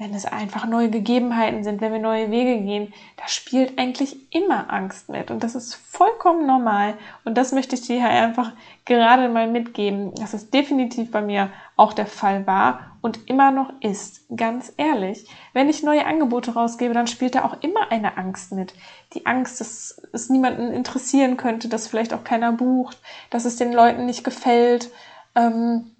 wenn 0.00 0.14
es 0.14 0.24
einfach 0.24 0.66
neue 0.66 0.88
Gegebenheiten 0.88 1.62
sind, 1.62 1.82
wenn 1.82 1.92
wir 1.92 2.00
neue 2.00 2.30
Wege 2.30 2.62
gehen, 2.62 2.94
da 3.18 3.28
spielt 3.28 3.78
eigentlich 3.78 4.32
immer 4.34 4.72
Angst 4.72 5.10
mit. 5.10 5.30
Und 5.30 5.44
das 5.44 5.54
ist 5.54 5.74
vollkommen 5.74 6.46
normal. 6.46 6.94
Und 7.26 7.36
das 7.36 7.52
möchte 7.52 7.74
ich 7.74 7.82
dir 7.82 8.02
einfach 8.08 8.52
gerade 8.86 9.28
mal 9.28 9.46
mitgeben, 9.46 10.14
dass 10.14 10.32
es 10.32 10.48
definitiv 10.48 11.10
bei 11.10 11.20
mir 11.20 11.50
auch 11.76 11.92
der 11.92 12.06
Fall 12.06 12.46
war 12.46 12.96
und 13.02 13.28
immer 13.28 13.50
noch 13.50 13.74
ist. 13.82 14.24
Ganz 14.34 14.72
ehrlich. 14.78 15.26
Wenn 15.52 15.68
ich 15.68 15.82
neue 15.82 16.06
Angebote 16.06 16.54
rausgebe, 16.54 16.94
dann 16.94 17.06
spielt 17.06 17.34
da 17.34 17.44
auch 17.44 17.62
immer 17.62 17.92
eine 17.92 18.16
Angst 18.16 18.52
mit. 18.52 18.72
Die 19.12 19.26
Angst, 19.26 19.60
dass 19.60 20.00
es 20.14 20.30
niemanden 20.30 20.72
interessieren 20.72 21.36
könnte, 21.36 21.68
dass 21.68 21.86
vielleicht 21.86 22.14
auch 22.14 22.24
keiner 22.24 22.52
bucht, 22.52 22.98
dass 23.28 23.44
es 23.44 23.56
den 23.56 23.74
Leuten 23.74 24.06
nicht 24.06 24.24
gefällt. 24.24 24.90
Ähm, 25.34 25.90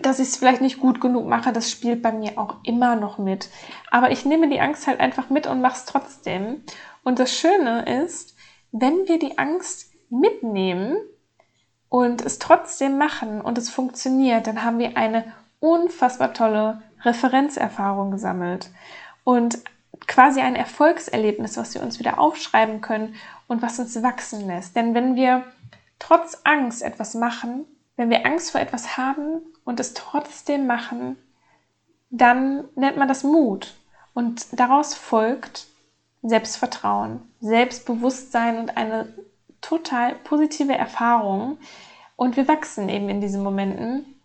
dass 0.00 0.20
ich 0.20 0.28
es 0.28 0.36
vielleicht 0.36 0.60
nicht 0.60 0.80
gut 0.80 1.00
genug 1.00 1.26
mache, 1.26 1.52
das 1.52 1.70
spielt 1.70 2.02
bei 2.02 2.12
mir 2.12 2.38
auch 2.38 2.56
immer 2.62 2.94
noch 2.96 3.18
mit. 3.18 3.48
Aber 3.90 4.10
ich 4.10 4.24
nehme 4.24 4.48
die 4.48 4.60
Angst 4.60 4.86
halt 4.86 5.00
einfach 5.00 5.30
mit 5.30 5.46
und 5.46 5.60
mache 5.60 5.76
es 5.76 5.84
trotzdem. 5.84 6.62
Und 7.02 7.18
das 7.18 7.34
Schöne 7.34 7.84
ist, 8.04 8.36
wenn 8.72 9.08
wir 9.08 9.18
die 9.18 9.38
Angst 9.38 9.90
mitnehmen 10.10 10.96
und 11.88 12.24
es 12.24 12.38
trotzdem 12.38 12.98
machen 12.98 13.40
und 13.40 13.58
es 13.58 13.68
funktioniert, 13.68 14.46
dann 14.46 14.62
haben 14.62 14.78
wir 14.78 14.96
eine 14.96 15.32
unfassbar 15.58 16.32
tolle 16.34 16.82
Referenzerfahrung 17.02 18.12
gesammelt 18.12 18.70
und 19.24 19.58
quasi 20.06 20.40
ein 20.40 20.56
Erfolgserlebnis, 20.56 21.56
was 21.56 21.74
wir 21.74 21.82
uns 21.82 21.98
wieder 21.98 22.18
aufschreiben 22.18 22.80
können 22.80 23.16
und 23.48 23.60
was 23.62 23.78
uns 23.78 24.00
wachsen 24.02 24.46
lässt. 24.46 24.76
Denn 24.76 24.94
wenn 24.94 25.16
wir 25.16 25.44
trotz 25.98 26.40
Angst 26.44 26.82
etwas 26.82 27.14
machen, 27.14 27.64
wenn 27.96 28.10
wir 28.10 28.24
Angst 28.24 28.50
vor 28.52 28.60
etwas 28.60 28.96
haben 28.96 29.42
und 29.70 29.80
es 29.80 29.94
trotzdem 29.94 30.66
machen, 30.66 31.16
dann 32.10 32.64
nennt 32.74 32.96
man 32.96 33.08
das 33.08 33.22
Mut. 33.22 33.74
Und 34.12 34.58
daraus 34.58 34.94
folgt 34.94 35.68
Selbstvertrauen, 36.22 37.22
Selbstbewusstsein 37.40 38.58
und 38.58 38.76
eine 38.76 39.14
total 39.60 40.16
positive 40.16 40.74
Erfahrung. 40.74 41.58
Und 42.16 42.36
wir 42.36 42.48
wachsen 42.48 42.88
eben 42.88 43.08
in 43.08 43.20
diesen 43.20 43.44
Momenten. 43.44 44.20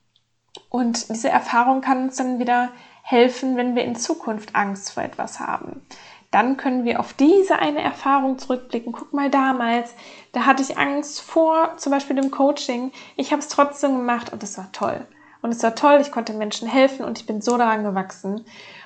Und 0.70 1.10
diese 1.10 1.30
Erfahrung 1.30 1.82
kann 1.82 2.04
uns 2.06 2.16
dann 2.16 2.40
wieder 2.40 2.72
helfen, 3.04 3.56
wenn 3.56 3.76
wir 3.76 3.84
in 3.84 3.96
Zukunft 3.96 4.56
Angst 4.56 4.92
vor 4.92 5.04
etwas 5.04 5.40
haben. 5.40 5.86
Dann 6.32 6.58
können 6.58 6.86
wir 6.86 7.00
auf 7.00 7.14
diese 7.14 7.60
eine 7.60 7.84
Erfahrung 7.84 8.40
zurückblicken. 8.40 8.92
Guck 8.92 9.14
mal 9.14 9.30
damals, 9.30 9.94
da 10.32 10.48
hatte 10.48 10.64
ich 10.64 10.80
Angst 10.80 11.22
vor 11.22 11.78
zum 11.78 11.92
Beispiel 11.92 12.16
dem 12.16 12.32
Coaching. 12.32 12.92
Ich 13.16 13.32
habe 13.32 13.42
es 13.42 13.48
trotzdem 13.48 13.96
gemacht 13.96 14.34
und 14.34 14.42
es 14.42 14.58
war 14.58 14.72
toll. 14.72 15.06
Und 15.46 15.52
es 15.52 15.62
war 15.62 15.76
toll, 15.76 16.00
ich 16.02 16.12
konnte 16.12 16.34
Menschen 16.34 16.68
helfen 16.68 17.06
und 17.06 17.20
ich 17.20 17.28
bin 17.28 17.40
so 17.40 17.56
daran 17.56 17.84
gewachsen. 17.84 18.44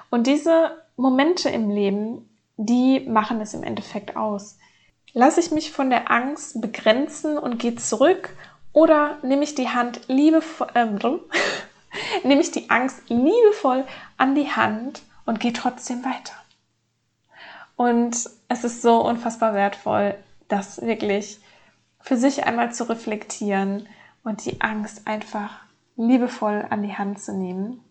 Und 0.10 0.28
diese 0.28 0.72
Momente 0.98 1.48
im 1.48 1.70
Leben, 1.70 2.30
die 2.58 3.00
machen 3.00 3.40
es 3.40 3.54
im 3.54 3.64
Endeffekt 3.64 4.18
aus. 4.18 4.58
Lasse 5.14 5.40
ich 5.40 5.52
mich 5.52 5.72
von 5.72 5.90
der 5.90 6.12
Angst 6.12 6.60
begrenzen 6.60 7.38
und 7.38 7.60
gehe 7.60 7.78
zurück 7.78 8.36
oder 8.74 9.20
nehme 9.22 9.46
ich 9.46 9.56
die 9.56 9.70
Hand 9.70 10.02
liebevoll, 10.10 10.68
äh, 10.74 10.86
nehme 12.28 12.42
ich 12.42 12.52
die 12.52 12.70
Angst 12.70 13.04
liebevoll 13.08 13.86
an 14.18 14.36
die 14.36 14.52
Hand 14.52 15.02
und 15.26 15.40
gehe 15.40 15.54
trotzdem 15.54 16.04
weiter. 16.04 16.34
Und 17.78 18.18
es 18.50 18.64
ist 18.66 18.82
so 18.82 19.00
unfassbar 19.00 19.54
wertvoll, 19.54 20.14
das 20.50 20.82
wirklich 20.82 21.40
für 22.02 22.18
sich 22.18 22.44
einmal 22.44 22.74
zu 22.74 22.90
reflektieren 22.90 23.88
und 24.26 24.44
die 24.44 24.60
Angst 24.60 25.08
einfach 25.08 25.69
liebevoll 26.00 26.66
an 26.70 26.82
die 26.82 26.98
Hand 26.98 27.22
zu 27.22 27.34
nehmen. 27.34 27.84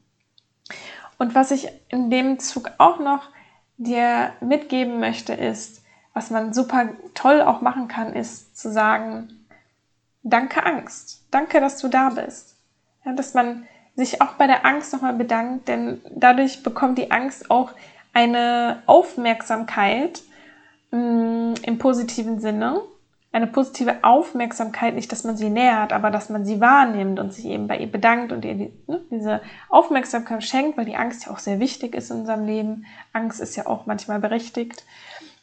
Und 1.19 1.35
was 1.35 1.51
ich 1.51 1.69
in 1.89 2.11
dem 2.11 2.39
Zug 2.39 2.71
auch 2.79 2.99
noch 2.99 3.29
dir 3.77 4.33
mitgeben 4.41 4.99
möchte, 4.99 5.35
ist, 5.35 5.83
was 6.15 6.31
man 6.31 6.53
super 6.53 6.89
toll 7.15 7.43
auch 7.43 7.61
machen 7.61 7.87
kann, 7.87 8.15
ist 8.15 8.57
zu 8.57 8.73
sagen, 8.73 9.47
danke 10.23 10.65
Angst, 10.65 11.23
danke, 11.31 11.61
dass 11.61 11.79
du 11.79 11.89
da 11.89 12.09
bist. 12.11 12.57
Ja, 13.05 13.13
dass 13.13 13.35
man 13.35 13.67
sich 13.95 14.23
auch 14.23 14.33
bei 14.33 14.47
der 14.47 14.65
Angst 14.65 14.93
nochmal 14.93 15.15
bedankt, 15.15 15.69
denn 15.69 16.01
dadurch 16.11 16.63
bekommt 16.63 16.99
die 16.99 17.11
Angst 17.11 17.51
auch 17.51 17.73
eine 18.13 18.83
Aufmerksamkeit 18.87 20.23
mh, 20.91 20.99
mm, 20.99 21.55
im 21.63 21.79
positiven 21.79 22.41
Sinne 22.41 22.81
eine 23.31 23.47
positive 23.47 24.03
Aufmerksamkeit, 24.03 24.95
nicht, 24.95 25.13
dass 25.13 25.25
man 25.25 25.37
sie 25.37 25.51
nähert, 25.51 25.93
aber 25.93 26.11
dass 26.11 26.31
man 26.31 26.45
sie 26.47 26.61
wahrnimmt 26.61 27.21
und 27.21 27.33
sich 27.33 27.45
eben 27.45 27.67
bei 27.67 27.77
ihr 27.77 27.91
bedankt 27.91 28.33
und 28.33 28.45
ihr 28.45 28.55
die, 28.55 28.73
ne, 28.87 29.03
diese 29.11 29.43
Aufmerksamkeit 29.69 30.43
schenkt, 30.43 30.79
weil 30.79 30.87
die 30.87 30.97
Angst 30.97 31.27
ja 31.27 31.33
auch 31.33 31.39
sehr 31.39 31.61
wichtig 31.61 31.95
ist 31.95 32.11
in 32.11 32.21
unserem 32.21 32.47
Leben. 32.47 32.87
Angst 33.13 33.41
ist 33.41 33.55
ja 33.57 33.67
auch 33.67 33.85
manchmal 33.85 34.19
berechtigt. 34.19 34.85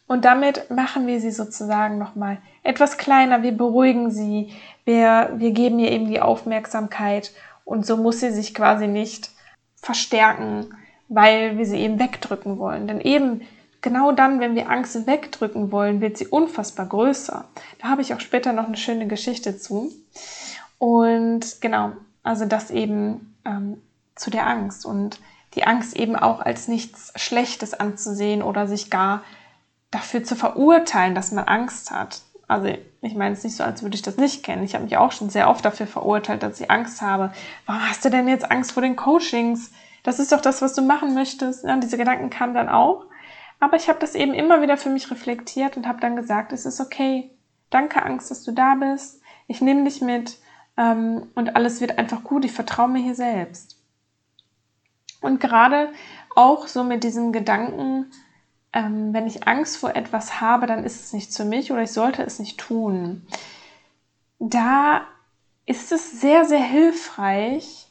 Und 0.07 0.25
damit 0.25 0.69
machen 0.69 1.07
wir 1.07 1.19
sie 1.19 1.31
sozusagen 1.31 1.97
nochmal 1.97 2.37
etwas 2.63 2.97
kleiner. 2.97 3.43
Wir 3.43 3.55
beruhigen 3.55 4.11
sie. 4.11 4.53
Wir, 4.83 5.33
wir 5.35 5.51
geben 5.51 5.79
ihr 5.79 5.91
eben 5.91 6.07
die 6.07 6.21
Aufmerksamkeit. 6.21 7.31
Und 7.63 7.85
so 7.85 7.97
muss 7.97 8.19
sie 8.19 8.31
sich 8.31 8.53
quasi 8.53 8.87
nicht 8.87 9.31
verstärken, 9.75 10.75
weil 11.07 11.57
wir 11.57 11.65
sie 11.65 11.79
eben 11.79 11.99
wegdrücken 11.99 12.57
wollen. 12.59 12.87
Denn 12.87 13.01
eben 13.01 13.41
genau 13.85 14.11
dann, 14.11 14.39
wenn 14.41 14.55
wir 14.55 14.69
Angst 14.69 15.07
wegdrücken 15.07 15.71
wollen, 15.71 16.01
wird 16.01 16.17
sie 16.17 16.27
unfassbar 16.27 16.87
größer. 16.87 17.45
Da 17.79 17.87
habe 17.87 18.01
ich 18.01 18.13
auch 18.13 18.19
später 18.19 18.51
noch 18.51 18.65
eine 18.65 18.77
schöne 18.77 19.07
Geschichte 19.07 19.57
zu. 19.57 19.93
Und 20.79 21.61
genau, 21.61 21.91
also 22.23 22.45
das 22.45 22.71
eben 22.71 23.37
ähm, 23.45 23.79
zu 24.15 24.31
der 24.31 24.47
Angst 24.47 24.85
und 24.85 25.19
die 25.53 25.65
Angst 25.65 25.95
eben 25.95 26.15
auch 26.15 26.41
als 26.41 26.67
nichts 26.67 27.13
Schlechtes 27.15 27.75
anzusehen 27.75 28.41
oder 28.41 28.67
sich 28.67 28.89
gar 28.89 29.21
dafür 29.91 30.23
zu 30.23 30.35
verurteilen, 30.35 31.13
dass 31.13 31.31
man 31.31 31.45
Angst 31.45 31.91
hat. 31.91 32.23
Also 32.47 32.67
ich 33.01 33.13
meine 33.13 33.35
es 33.35 33.43
nicht 33.43 33.55
so, 33.55 33.63
als 33.63 33.83
würde 33.83 33.95
ich 33.95 34.01
das 34.01 34.17
nicht 34.17 34.43
kennen. 34.43 34.63
Ich 34.63 34.73
habe 34.73 34.83
mich 34.83 34.97
auch 34.97 35.11
schon 35.11 35.29
sehr 35.29 35.47
oft 35.47 35.63
dafür 35.63 35.85
verurteilt, 35.85 36.41
dass 36.41 36.59
ich 36.59 36.71
Angst 36.71 37.03
habe. 37.03 37.31
Warum 37.67 37.87
hast 37.87 38.03
du 38.03 38.09
denn 38.09 38.27
jetzt 38.27 38.49
Angst 38.49 38.71
vor 38.71 38.81
den 38.81 38.95
Coachings? 38.95 39.71
Das 40.01 40.17
ist 40.17 40.31
doch 40.31 40.41
das, 40.41 40.63
was 40.63 40.73
du 40.73 40.81
machen 40.81 41.13
möchtest. 41.13 41.63
Ja, 41.63 41.77
diese 41.77 41.97
Gedanken 41.97 42.31
kamen 42.31 42.55
dann 42.55 42.67
auch. 42.67 43.05
Aber 43.59 43.77
ich 43.77 43.87
habe 43.89 43.99
das 43.99 44.15
eben 44.15 44.33
immer 44.33 44.61
wieder 44.61 44.77
für 44.77 44.89
mich 44.89 45.09
reflektiert 45.09 45.77
und 45.77 45.87
habe 45.87 46.01
dann 46.01 46.15
gesagt, 46.15 46.51
es 46.53 46.65
ist 46.65 46.79
okay. 46.79 47.31
Danke, 47.69 48.03
Angst, 48.03 48.29
dass 48.31 48.43
du 48.43 48.51
da 48.51 48.75
bist. 48.75 49.21
Ich 49.47 49.61
nehme 49.61 49.83
dich 49.83 50.01
mit 50.01 50.37
ähm, 50.77 51.27
und 51.35 51.55
alles 51.55 51.81
wird 51.81 51.97
einfach 51.97 52.23
gut. 52.23 52.45
Ich 52.45 52.51
vertraue 52.51 52.89
mir 52.89 53.01
hier 53.01 53.15
selbst. 53.15 53.81
Und 55.21 55.39
gerade 55.39 55.91
auch 56.35 56.67
so 56.67 56.83
mit 56.83 57.03
diesem 57.03 57.31
Gedanken, 57.31 58.11
ähm, 58.73 59.13
wenn 59.13 59.25
ich 59.25 59.47
Angst 59.47 59.77
vor 59.77 59.95
etwas 59.95 60.41
habe, 60.41 60.67
dann 60.67 60.83
ist 60.83 61.03
es 61.03 61.13
nicht 61.13 61.33
für 61.33 61.45
mich 61.45 61.71
oder 61.71 61.81
ich 61.81 61.91
sollte 61.91 62.23
es 62.23 62.39
nicht 62.39 62.59
tun. 62.59 63.25
Da 64.37 65.01
ist 65.65 65.91
es 65.91 66.19
sehr, 66.19 66.45
sehr 66.45 66.61
hilfreich, 66.61 67.87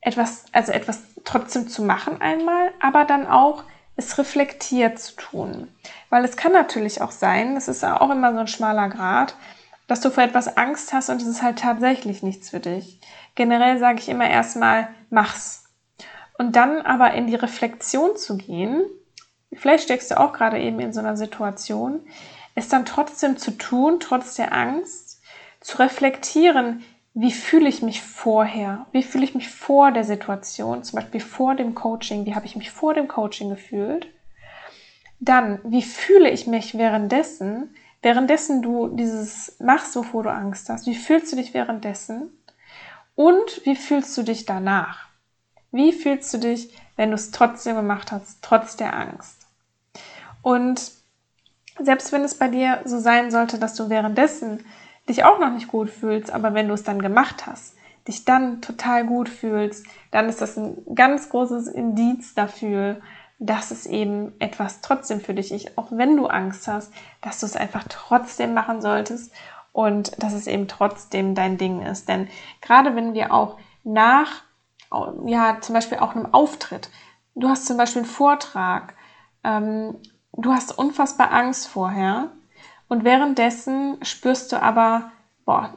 etwas, 0.00 0.44
also 0.52 0.72
etwas 0.72 1.02
trotzdem 1.24 1.68
zu 1.68 1.82
machen 1.82 2.20
einmal, 2.20 2.72
aber 2.80 3.04
dann 3.04 3.26
auch 3.26 3.64
es 3.98 4.16
reflektiert 4.16 4.98
zu 4.98 5.16
tun. 5.16 5.68
Weil 6.08 6.24
es 6.24 6.36
kann 6.36 6.52
natürlich 6.52 7.02
auch 7.02 7.10
sein, 7.10 7.56
das 7.56 7.68
ist 7.68 7.84
auch 7.84 8.10
immer 8.10 8.32
so 8.32 8.38
ein 8.38 8.46
schmaler 8.46 8.88
Grad, 8.88 9.34
dass 9.88 10.00
du 10.00 10.10
vor 10.10 10.22
etwas 10.22 10.56
Angst 10.56 10.92
hast 10.92 11.10
und 11.10 11.20
es 11.20 11.26
ist 11.26 11.42
halt 11.42 11.58
tatsächlich 11.58 12.22
nichts 12.22 12.50
für 12.50 12.60
dich. 12.60 13.00
Generell 13.34 13.78
sage 13.78 13.98
ich 13.98 14.08
immer 14.08 14.30
erstmal, 14.30 14.88
mach's. 15.10 15.64
Und 16.38 16.54
dann 16.54 16.82
aber 16.82 17.14
in 17.14 17.26
die 17.26 17.34
Reflexion 17.34 18.16
zu 18.16 18.36
gehen, 18.36 18.82
vielleicht 19.52 19.84
steckst 19.84 20.12
du 20.12 20.20
auch 20.20 20.32
gerade 20.32 20.60
eben 20.60 20.78
in 20.78 20.92
so 20.92 21.00
einer 21.00 21.16
Situation, 21.16 22.06
es 22.54 22.68
dann 22.68 22.86
trotzdem 22.86 23.36
zu 23.36 23.50
tun, 23.50 23.98
trotz 23.98 24.36
der 24.36 24.52
Angst, 24.52 25.20
zu 25.60 25.78
reflektieren, 25.78 26.84
wie 27.20 27.32
fühle 27.32 27.68
ich 27.68 27.82
mich 27.82 28.00
vorher? 28.00 28.86
Wie 28.92 29.02
fühle 29.02 29.24
ich 29.24 29.34
mich 29.34 29.48
vor 29.48 29.90
der 29.90 30.04
Situation? 30.04 30.84
Zum 30.84 31.00
Beispiel 31.00 31.20
vor 31.20 31.56
dem 31.56 31.74
Coaching. 31.74 32.24
Wie 32.26 32.36
habe 32.36 32.46
ich 32.46 32.54
mich 32.54 32.70
vor 32.70 32.94
dem 32.94 33.08
Coaching 33.08 33.50
gefühlt? 33.50 34.06
Dann, 35.18 35.58
wie 35.64 35.82
fühle 35.82 36.30
ich 36.30 36.46
mich 36.46 36.78
währenddessen? 36.78 37.74
Währenddessen 38.02 38.62
du 38.62 38.86
dieses 38.86 39.56
machst, 39.58 39.96
wovor 39.96 40.22
du 40.22 40.30
Angst 40.30 40.68
hast. 40.68 40.86
Wie 40.86 40.94
fühlst 40.94 41.32
du 41.32 41.36
dich 41.36 41.54
währenddessen? 41.54 42.30
Und 43.16 43.62
wie 43.64 43.74
fühlst 43.74 44.16
du 44.16 44.22
dich 44.22 44.46
danach? 44.46 45.08
Wie 45.72 45.92
fühlst 45.92 46.32
du 46.32 46.38
dich, 46.38 46.72
wenn 46.94 47.08
du 47.08 47.16
es 47.16 47.32
trotzdem 47.32 47.74
gemacht 47.74 48.12
hast, 48.12 48.42
trotz 48.42 48.76
der 48.76 48.94
Angst? 48.96 49.48
Und 50.40 50.92
selbst 51.80 52.12
wenn 52.12 52.22
es 52.22 52.38
bei 52.38 52.46
dir 52.46 52.80
so 52.84 53.00
sein 53.00 53.32
sollte, 53.32 53.58
dass 53.58 53.74
du 53.74 53.88
währenddessen 53.88 54.64
dich 55.08 55.24
auch 55.24 55.38
noch 55.38 55.50
nicht 55.50 55.68
gut 55.68 55.90
fühlst, 55.90 56.30
aber 56.32 56.54
wenn 56.54 56.68
du 56.68 56.74
es 56.74 56.82
dann 56.84 57.00
gemacht 57.00 57.46
hast, 57.46 57.76
dich 58.06 58.24
dann 58.24 58.60
total 58.60 59.04
gut 59.04 59.28
fühlst, 59.28 59.86
dann 60.10 60.28
ist 60.28 60.40
das 60.40 60.56
ein 60.56 60.76
ganz 60.94 61.28
großes 61.28 61.68
Indiz 61.68 62.34
dafür, 62.34 63.00
dass 63.38 63.70
es 63.70 63.86
eben 63.86 64.32
etwas 64.40 64.80
trotzdem 64.80 65.20
für 65.20 65.34
dich 65.34 65.52
ist, 65.52 65.78
auch 65.78 65.88
wenn 65.90 66.16
du 66.16 66.26
Angst 66.26 66.66
hast, 66.66 66.92
dass 67.20 67.40
du 67.40 67.46
es 67.46 67.56
einfach 67.56 67.84
trotzdem 67.88 68.54
machen 68.54 68.80
solltest 68.80 69.32
und 69.72 70.20
dass 70.22 70.32
es 70.32 70.46
eben 70.46 70.66
trotzdem 70.66 71.34
dein 71.34 71.56
Ding 71.56 71.82
ist. 71.82 72.08
Denn 72.08 72.28
gerade 72.60 72.96
wenn 72.96 73.14
wir 73.14 73.32
auch 73.32 73.58
nach, 73.84 74.42
ja, 75.26 75.58
zum 75.60 75.74
Beispiel 75.74 75.98
auch 75.98 76.16
einem 76.16 76.34
Auftritt, 76.34 76.90
du 77.36 77.48
hast 77.48 77.66
zum 77.66 77.76
Beispiel 77.76 78.02
einen 78.02 78.10
Vortrag, 78.10 78.94
ähm, 79.44 79.96
du 80.32 80.52
hast 80.52 80.76
unfassbar 80.76 81.30
Angst 81.32 81.68
vorher, 81.68 82.32
und 82.88 83.04
währenddessen 83.04 83.98
spürst 84.02 84.52
du 84.52 84.60
aber, 84.60 85.10
boah, 85.44 85.74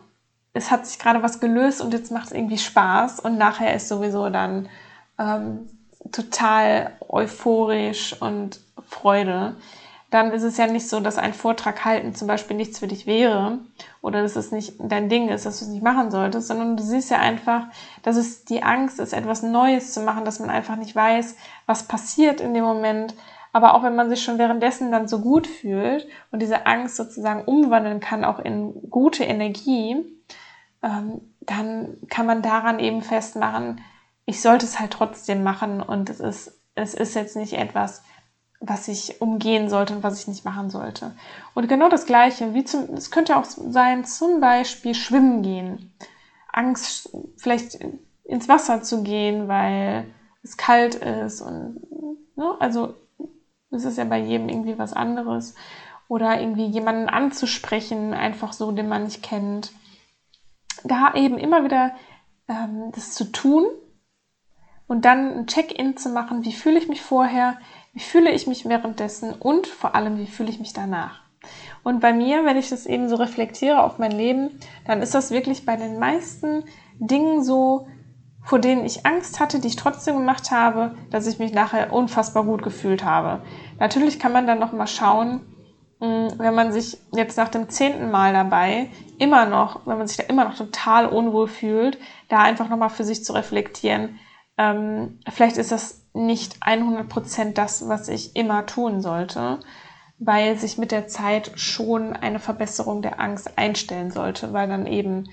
es 0.53 0.71
hat 0.71 0.85
sich 0.85 0.99
gerade 0.99 1.23
was 1.23 1.39
gelöst 1.39 1.81
und 1.81 1.93
jetzt 1.93 2.11
macht 2.11 2.27
es 2.27 2.31
irgendwie 2.31 2.57
Spaß 2.57 3.19
und 3.19 3.37
nachher 3.37 3.73
ist 3.73 3.87
sowieso 3.87 4.29
dann 4.29 4.69
ähm, 5.17 5.69
total 6.11 6.93
euphorisch 7.07 8.19
und 8.21 8.59
Freude. 8.87 9.55
Dann 10.09 10.31
ist 10.31 10.43
es 10.43 10.57
ja 10.57 10.67
nicht 10.67 10.89
so, 10.89 10.99
dass 10.99 11.17
ein 11.17 11.33
Vortrag 11.33 11.85
halten 11.85 12.13
zum 12.15 12.27
Beispiel 12.27 12.57
nichts 12.57 12.79
für 12.79 12.87
dich 12.87 13.05
wäre 13.05 13.59
oder 14.01 14.21
dass 14.21 14.35
es 14.35 14.51
nicht 14.51 14.73
dein 14.79 15.07
Ding 15.07 15.29
ist, 15.29 15.45
dass 15.45 15.59
du 15.59 15.65
es 15.65 15.71
nicht 15.71 15.83
machen 15.83 16.11
solltest, 16.11 16.47
sondern 16.47 16.75
du 16.75 16.83
siehst 16.83 17.11
ja 17.11 17.19
einfach, 17.19 17.67
dass 18.03 18.17
es 18.17 18.43
die 18.43 18.61
Angst 18.61 18.99
ist, 18.99 19.13
etwas 19.13 19.41
Neues 19.41 19.93
zu 19.93 20.01
machen, 20.01 20.25
dass 20.25 20.39
man 20.39 20.49
einfach 20.49 20.75
nicht 20.75 20.93
weiß, 20.93 21.37
was 21.65 21.83
passiert 21.83 22.41
in 22.41 22.53
dem 22.53 22.65
Moment, 22.65 23.13
aber 23.53 23.73
auch 23.73 23.83
wenn 23.83 23.95
man 23.95 24.09
sich 24.09 24.23
schon 24.23 24.37
währenddessen 24.37 24.91
dann 24.91 25.07
so 25.07 25.19
gut 25.19 25.47
fühlt 25.47 26.07
und 26.31 26.41
diese 26.41 26.65
Angst 26.65 26.95
sozusagen 26.95 27.43
umwandeln 27.43 27.99
kann, 27.99 28.23
auch 28.23 28.39
in 28.39 28.89
gute 28.89 29.23
Energie, 29.23 29.97
ähm, 30.81 31.21
dann 31.41 31.97
kann 32.09 32.25
man 32.25 32.41
daran 32.41 32.79
eben 32.79 33.01
festmachen, 33.01 33.81
ich 34.25 34.41
sollte 34.41 34.65
es 34.65 34.79
halt 34.79 34.91
trotzdem 34.91 35.43
machen 35.43 35.81
und 35.81 36.09
es 36.09 36.19
ist, 36.19 36.61
es 36.75 36.93
ist 36.93 37.15
jetzt 37.15 37.35
nicht 37.35 37.53
etwas, 37.53 38.03
was 38.61 38.87
ich 38.87 39.19
umgehen 39.21 39.69
sollte 39.69 39.95
und 39.95 40.03
was 40.03 40.19
ich 40.19 40.27
nicht 40.27 40.45
machen 40.45 40.69
sollte. 40.69 41.15
Und 41.55 41.67
genau 41.67 41.89
das 41.89 42.05
Gleiche, 42.05 42.53
wie 42.53 42.63
zum, 42.63 42.93
es 42.93 43.09
könnte 43.09 43.35
auch 43.35 43.43
sein, 43.43 44.05
zum 44.05 44.39
Beispiel 44.39 44.93
schwimmen 44.93 45.41
gehen. 45.41 45.93
Angst, 46.53 47.09
vielleicht 47.37 47.79
ins 48.23 48.47
Wasser 48.47 48.83
zu 48.83 49.01
gehen, 49.01 49.47
weil 49.47 50.05
es 50.43 50.57
kalt 50.57 50.95
ist 50.95 51.41
und, 51.41 51.81
ne, 52.35 52.55
also 52.59 52.93
das 53.71 53.85
ist 53.85 53.97
ja 53.97 54.03
bei 54.03 54.19
jedem 54.19 54.49
irgendwie 54.49 54.77
was 54.77 54.93
anderes. 54.93 55.55
Oder 56.07 56.39
irgendwie 56.39 56.65
jemanden 56.65 57.07
anzusprechen, 57.07 58.13
einfach 58.13 58.53
so, 58.53 58.71
den 58.71 58.89
man 58.89 59.05
nicht 59.05 59.23
kennt. 59.23 59.71
Da 60.83 61.13
eben 61.15 61.37
immer 61.37 61.63
wieder 61.63 61.95
ähm, 62.47 62.91
das 62.93 63.13
zu 63.13 63.31
tun 63.31 63.65
und 64.87 65.05
dann 65.05 65.33
ein 65.33 65.47
Check-in 65.47 65.95
zu 65.95 66.09
machen, 66.09 66.43
wie 66.43 66.51
fühle 66.51 66.77
ich 66.77 66.89
mich 66.89 67.01
vorher, 67.01 67.57
wie 67.93 68.01
fühle 68.01 68.31
ich 68.31 68.45
mich 68.45 68.65
währenddessen 68.65 69.33
und 69.33 69.67
vor 69.67 69.95
allem, 69.95 70.17
wie 70.17 70.27
fühle 70.27 70.49
ich 70.49 70.59
mich 70.59 70.73
danach. 70.73 71.21
Und 71.83 72.01
bei 72.01 72.13
mir, 72.13 72.45
wenn 72.45 72.57
ich 72.57 72.69
das 72.69 72.85
eben 72.85 73.07
so 73.07 73.15
reflektiere 73.15 73.83
auf 73.83 73.99
mein 73.99 74.11
Leben, 74.11 74.59
dann 74.85 75.01
ist 75.01 75.15
das 75.15 75.31
wirklich 75.31 75.65
bei 75.65 75.77
den 75.77 75.97
meisten 75.97 76.65
Dingen 76.99 77.43
so, 77.43 77.87
vor 78.43 78.59
denen 78.59 78.85
ich 78.85 79.05
Angst 79.05 79.39
hatte, 79.39 79.59
die 79.59 79.67
ich 79.67 79.75
trotzdem 79.75 80.17
gemacht 80.17 80.51
habe, 80.51 80.95
dass 81.09 81.27
ich 81.27 81.39
mich 81.39 81.53
nachher 81.53 81.93
unfassbar 81.93 82.43
gut 82.43 82.63
gefühlt 82.63 83.03
habe. 83.03 83.41
Natürlich 83.79 84.19
kann 84.19 84.33
man 84.33 84.47
dann 84.47 84.59
noch 84.59 84.71
mal 84.71 84.87
schauen, 84.87 85.41
hm, 85.99 86.33
wenn 86.37 86.55
man 86.55 86.71
sich 86.71 86.97
jetzt 87.13 87.37
nach 87.37 87.49
dem 87.49 87.69
zehnten 87.69 88.09
Mal 88.09 88.33
dabei 88.33 88.89
immer 89.19 89.45
noch, 89.45 89.85
wenn 89.85 89.99
man 89.99 90.07
sich 90.07 90.17
da 90.17 90.23
immer 90.23 90.45
noch 90.45 90.55
total 90.55 91.05
unwohl 91.05 91.47
fühlt, 91.47 91.99
da 92.27 92.39
einfach 92.39 92.69
noch 92.69 92.77
mal 92.77 92.89
für 92.89 93.03
sich 93.03 93.23
zu 93.23 93.33
reflektieren. 93.33 94.19
Ähm, 94.57 95.19
vielleicht 95.29 95.57
ist 95.57 95.71
das 95.71 96.01
nicht 96.13 96.57
100% 96.63 97.53
das, 97.53 97.87
was 97.87 98.07
ich 98.07 98.35
immer 98.35 98.65
tun 98.65 99.01
sollte, 99.01 99.59
weil 100.17 100.57
sich 100.57 100.77
mit 100.77 100.91
der 100.91 101.07
Zeit 101.07 101.51
schon 101.55 102.13
eine 102.13 102.39
Verbesserung 102.39 103.01
der 103.01 103.19
Angst 103.19 103.57
einstellen 103.57 104.11
sollte, 104.11 104.53
weil 104.53 104.67
dann 104.67 104.87
eben 104.87 105.29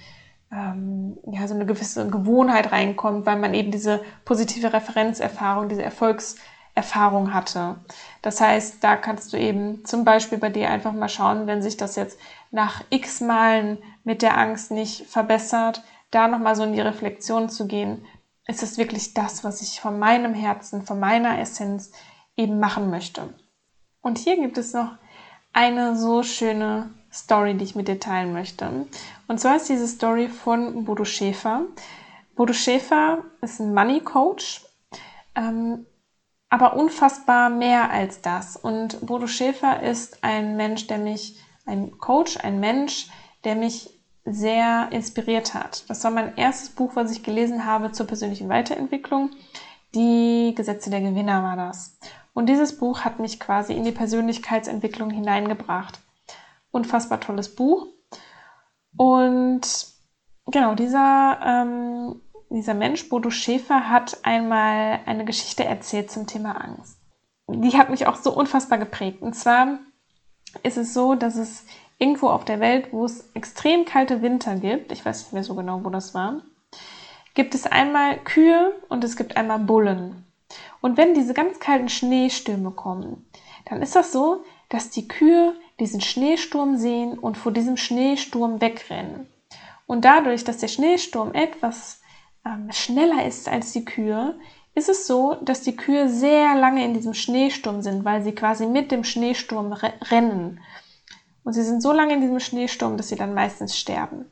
ähm, 0.52 1.19
ja, 1.31 1.47
so 1.47 1.55
eine 1.55 1.67
gewisse 1.67 2.09
Gewohnheit 2.09 2.73
reinkommt, 2.73 3.26
weil 3.26 3.38
man 3.38 3.55
eben 3.55 3.71
diese 3.71 4.02
positive 4.25 4.73
Referenzerfahrung, 4.73 5.69
diese 5.69 5.83
Erfolgserfahrung 5.83 7.35
hatte. 7.35 7.76
Das 8.23 8.40
heißt, 8.40 8.83
da 8.83 8.97
kannst 8.97 9.33
du 9.33 9.37
eben 9.37 9.85
zum 9.85 10.05
Beispiel 10.05 10.38
bei 10.38 10.49
dir 10.49 10.71
einfach 10.71 10.93
mal 10.93 11.09
schauen, 11.09 11.47
wenn 11.47 11.62
sich 11.62 11.76
das 11.76 11.97
jetzt 11.97 12.19
nach 12.50 12.83
x 12.90 13.21
Malen 13.21 13.78
mit 14.05 14.23
der 14.23 14.38
Angst 14.38 14.71
nicht 14.71 15.07
verbessert, 15.07 15.83
da 16.11 16.28
nochmal 16.28 16.57
so 16.57 16.62
in 16.62 16.73
die 16.73 16.81
Reflexion 16.81 17.50
zu 17.50 17.67
gehen. 17.67 18.07
Ist 18.47 18.62
es 18.62 18.78
wirklich 18.78 19.12
das, 19.12 19.45
was 19.45 19.61
ich 19.61 19.81
von 19.81 19.99
meinem 19.99 20.33
Herzen, 20.33 20.83
von 20.83 20.99
meiner 20.99 21.38
Essenz 21.38 21.93
eben 22.35 22.59
machen 22.59 22.88
möchte? 22.88 23.35
Und 24.00 24.17
hier 24.17 24.37
gibt 24.37 24.57
es 24.57 24.73
noch 24.73 24.93
eine 25.52 25.99
so 25.99 26.23
schöne 26.23 26.90
Story, 27.12 27.55
die 27.55 27.64
ich 27.64 27.75
mit 27.75 27.88
dir 27.88 28.00
teilen 28.00 28.33
möchte. 28.33 28.87
Und 29.28 29.38
zwar 29.38 29.56
ist 29.56 29.68
diese 29.68 29.87
Story 29.87 30.28
von 30.28 30.85
Bodo 30.85 31.04
Schäfer. 31.04 31.66
Bodo 32.35 32.54
Schäfer 32.54 33.25
ist 33.42 33.61
ein 33.61 33.75
Money 33.75 34.00
Coach, 34.00 34.64
ähm, 35.35 35.87
aber 36.49 36.75
unfassbar 36.76 37.50
mehr 37.50 37.90
als 37.90 38.23
das. 38.23 38.56
Und 38.56 39.04
Bodo 39.06 39.26
Schäfer 39.26 39.82
ist 39.82 40.25
ein 40.25 40.56
Mensch, 40.56 40.87
der 40.87 40.99
mich, 40.99 41.38
ein 41.66 41.99
Coach, 41.99 42.38
ein 42.38 42.58
Mensch, 42.58 43.08
der 43.44 43.54
mich 43.54 43.90
sehr 44.25 44.88
inspiriert 44.92 45.52
hat. 45.54 45.88
Das 45.88 46.02
war 46.04 46.11
mein 46.11 46.37
erstes 46.37 46.70
Buch, 46.70 46.92
was 46.94 47.12
ich 47.12 47.23
gelesen 47.23 47.66
habe 47.66 47.92
zur 47.92 48.06
persönlichen 48.06 48.49
Weiterentwicklung. 48.49 49.30
Die 49.94 50.54
Gesetze 50.56 50.90
der 50.90 51.00
Gewinner 51.00 51.42
war 51.42 51.56
das. 51.56 51.99
Und 52.32 52.47
dieses 52.47 52.78
Buch 52.78 53.00
hat 53.00 53.18
mich 53.18 53.40
quasi 53.40 53.75
in 53.75 53.85
die 53.85 53.92
Persönlichkeitsentwicklung 53.92 55.11
hineingebracht. 55.11 56.00
Unfassbar 56.70 57.20
tolles 57.20 57.54
Buch. 57.54 57.88
Und 58.99 59.61
genau, 60.47 60.75
dieser, 60.75 61.38
ähm, 61.43 62.21
dieser 62.50 62.75
Mensch, 62.75 63.09
Bodo 63.09 63.31
Schäfer, 63.31 63.88
hat 63.88 64.19
einmal 64.25 65.00
eine 65.07 65.25
Geschichte 65.25 65.64
erzählt 65.64 66.11
zum 66.11 66.26
Thema 66.26 66.61
Angst. 66.61 66.99
Die 67.49 67.78
hat 67.78 67.90
mich 67.90 68.07
auch 68.07 68.17
so 68.17 68.35
unfassbar 68.35 68.76
geprägt. 68.76 69.23
Und 69.23 69.35
zwar 69.35 69.78
ist 70.64 70.76
es 70.76 70.93
so, 70.93 71.14
dass 71.14 71.37
es 71.37 71.64
irgendwo 71.99 72.28
auf 72.28 72.45
der 72.45 72.59
Welt, 72.59 72.93
wo 72.93 73.05
es 73.05 73.31
extrem 73.35 73.85
kalte 73.85 74.21
Winter 74.21 74.57
gibt, 74.57 74.90
ich 74.90 75.05
weiß 75.05 75.22
nicht 75.22 75.33
mehr 75.33 75.44
so 75.44 75.55
genau, 75.55 75.85
wo 75.85 75.90
das 75.90 76.12
war, 76.14 76.42
gibt 77.35 77.55
es 77.55 77.66
einmal 77.66 78.18
Kühe 78.18 78.75
und 78.88 79.05
es 79.05 79.16
gibt 79.16 79.37
einmal 79.37 79.61
Bullen. 79.61 80.25
Und 80.81 80.96
wenn 80.96 81.14
diese 81.14 81.35
ganz 81.35 81.61
kalten 81.61 81.88
Schneestürme 81.88 82.72
kommen, 82.72 83.27
dann 83.66 83.81
ist 83.81 83.94
das 83.94 84.11
so, 84.11 84.42
dass 84.68 84.90
die 84.90 85.07
Kühe 85.07 85.55
diesen 85.81 86.01
Schneesturm 86.01 86.77
sehen 86.77 87.19
und 87.19 87.37
vor 87.37 87.53
diesem 87.53 87.77
Schneesturm 87.77 88.61
wegrennen. 88.61 89.29
Und 89.87 90.05
dadurch, 90.05 90.45
dass 90.45 90.59
der 90.59 90.69
Schneesturm 90.69 91.33
etwas 91.35 92.01
ähm, 92.45 92.71
schneller 92.73 93.27
ist 93.27 93.49
als 93.49 93.73
die 93.73 93.85
Kühe, 93.85 94.38
ist 94.75 94.88
es 94.88 95.07
so, 95.07 95.35
dass 95.43 95.62
die 95.62 95.77
Kühe 95.77 96.09
sehr 96.09 96.55
lange 96.55 96.85
in 96.85 96.95
diesem 96.95 97.14
Schneesturm 97.14 97.83
sind, 97.83 98.05
weil 98.05 98.23
sie 98.23 98.33
quasi 98.33 98.67
mit 98.67 98.93
dem 98.93 99.05
Schneesturm 99.05 99.73
re 99.73 99.93
rennen. 100.11 100.61
Und 101.43 101.53
sie 101.55 101.64
sind 101.64 101.83
so 101.83 101.93
lange 101.93 102.14
in 102.14 102.21
diesem 102.21 102.41
Schneesturm, 102.41 102.97
dass 102.97 103.09
sie 103.09 103.17
dann 103.17 103.35
meistens 103.35 103.77
sterben. 103.77 104.27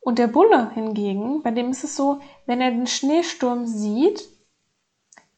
Und 0.00 0.18
der 0.18 0.26
Bulle 0.26 0.70
hingegen, 0.74 1.42
bei 1.42 1.50
dem 1.50 1.70
ist 1.70 1.84
es 1.84 1.94
so, 1.94 2.20
wenn 2.46 2.60
er 2.60 2.70
den 2.70 2.86
Schneesturm 2.86 3.66
sieht, 3.66 4.28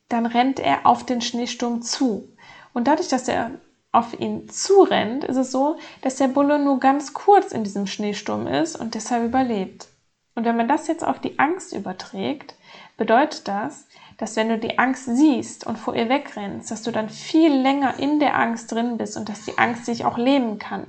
dann 0.09 0.27
rennt 0.27 0.61
er 0.61 0.87
auf 0.87 1.05
den 1.05 1.21
Schneesturm 1.21 1.83
zu. 1.83 2.37
Und 2.73 2.87
dadurch, 2.87 3.09
dass 3.09 3.29
er 3.29 3.51
auf 3.93 4.19
ihn 4.19 4.49
zurennt, 4.49 5.25
ist 5.25 5.37
es 5.37 5.53
so, 5.53 5.77
dass 6.01 6.17
der 6.17 6.29
Bulle 6.29 6.59
nur 6.59 6.81
ganz 6.81 7.13
kurz 7.13 7.53
in 7.53 7.63
diesem 7.63 7.87
Schneesturm 7.87 8.47
ist 8.47 8.75
und 8.75 8.95
deshalb 8.95 9.25
überlebt. 9.25 9.89
Und 10.35 10.47
wenn 10.47 10.57
man 10.57 10.69
das 10.69 10.87
jetzt 10.89 11.05
auf 11.05 11.21
die 11.21 11.39
Angst 11.39 11.75
überträgt, 11.75 12.55
bedeutet 12.97 13.47
das, 13.49 13.87
dass 14.17 14.37
wenn 14.37 14.49
du 14.49 14.59
die 14.59 14.79
Angst 14.79 15.05
siehst 15.07 15.67
und 15.67 15.79
vor 15.79 15.95
ihr 15.95 16.09
wegrennst, 16.09 16.71
dass 16.71 16.83
du 16.83 16.91
dann 16.91 17.11
viel 17.11 17.53
länger 17.53 17.99
in 17.99 18.19
der 18.19 18.39
Angst 18.39 18.73
drin 18.73 18.97
bist 18.97 19.17
und 19.17 19.29
dass 19.29 19.45
die 19.45 19.59
Angst 19.59 19.85
sich 19.85 20.05
auch 20.05 20.17
leben 20.17 20.59
kann. 20.59 20.87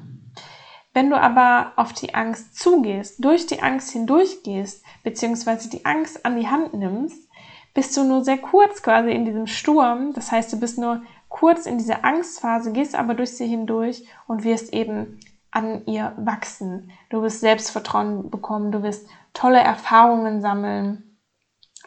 Wenn 0.93 1.09
du 1.09 1.19
aber 1.19 1.73
auf 1.75 1.91
die 1.91 2.13
Angst 2.13 2.57
zugehst, 2.57 3.23
durch 3.23 3.47
die 3.47 3.61
Angst 3.61 3.91
hindurchgehst, 3.91 4.85
beziehungsweise 5.03 5.69
die 5.69 5.85
Angst 5.85 6.25
an 6.25 6.39
die 6.39 6.47
Hand 6.47 6.73
nimmst, 6.73 7.27
bist 7.73 7.97
du 7.97 8.03
nur 8.03 8.23
sehr 8.23 8.37
kurz 8.37 8.83
quasi 8.83 9.11
in 9.11 9.25
diesem 9.25 9.47
Sturm. 9.47 10.13
Das 10.13 10.31
heißt, 10.31 10.53
du 10.53 10.59
bist 10.59 10.77
nur 10.77 11.01
kurz 11.33 11.65
in 11.65 11.79
diese 11.79 12.03
Angstphase, 12.03 12.71
gehst 12.71 12.93
aber 12.93 13.15
durch 13.15 13.35
sie 13.35 13.47
hindurch 13.47 14.05
und 14.27 14.43
wirst 14.43 14.71
eben 14.71 15.19
an 15.49 15.83
ihr 15.87 16.13
wachsen. 16.15 16.91
Du 17.09 17.23
wirst 17.23 17.39
Selbstvertrauen 17.39 18.29
bekommen, 18.29 18.71
du 18.71 18.83
wirst 18.83 19.07
tolle 19.33 19.59
Erfahrungen 19.59 20.41
sammeln 20.41 21.17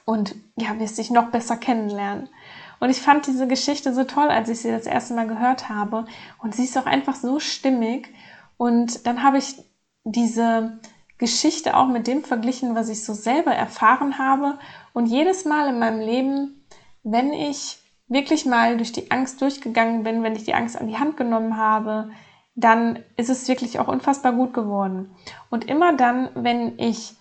und 0.05 0.35
ja, 0.57 0.79
wirst 0.81 0.99
dich 0.99 1.13
noch 1.13 1.31
besser 1.31 1.57
kennenlernen. 1.57 2.29
Und 2.81 2.91
ich 2.91 3.01
fand 3.01 3.29
diese 3.29 3.47
Geschichte 3.47 3.95
so 3.95 4.03
toll, 4.03 4.29
als 4.29 4.49
ich 4.49 4.61
sie 4.61 4.71
das 4.71 4.85
erste 4.85 5.15
Mal 5.15 5.29
gehört 5.29 5.69
habe. 5.69 6.07
Und 6.43 6.57
sie 6.57 6.65
ist 6.65 6.77
auch 6.77 6.87
einfach 6.87 7.15
so 7.15 7.39
stimmig. 7.39 8.13
Und 8.57 9.07
dann 9.07 9.23
habe 9.23 9.39
ich 9.39 9.63
diese 10.03 10.81
Geschichte 11.19 11.77
auch 11.77 11.87
mit 11.87 12.09
dem 12.09 12.25
verglichen, 12.25 12.75
was 12.75 12.89
ich 12.89 13.05
so 13.05 13.15
selber 13.15 13.53
erfahren 13.53 14.19
habe. 14.19 14.59
Und 14.93 15.07
jedes 15.07 15.45
Mal 15.45 15.69
in 15.69 15.79
meinem 15.79 16.01
Leben, 16.01 16.67
wenn 17.05 17.33
ich 17.33 17.79
wirklich 18.09 18.47
mal 18.47 18.77
durch 18.77 18.93
die 18.93 19.11
Angst 19.11 19.41
durchgegangen 19.41 20.03
bin, 20.03 20.23
wenn 20.23 20.37
ich 20.37 20.45
die 20.45 20.55
Angst 20.55 20.81
an 20.81 20.89
die 20.89 20.99
Hand 20.99 21.17
genommen 21.17 21.57
habe, 21.57 22.11
dann 22.55 23.05
ist 23.17 23.29
es 23.29 23.49
wirklich 23.49 23.79
auch 23.79 23.89
unfassbar 23.89 24.33
gut 24.33 24.55
geworden. 24.55 25.15
Und 25.51 25.67
immer 25.67 25.95
dann, 25.95 26.31
wenn 26.35 26.79
ich 26.79 27.15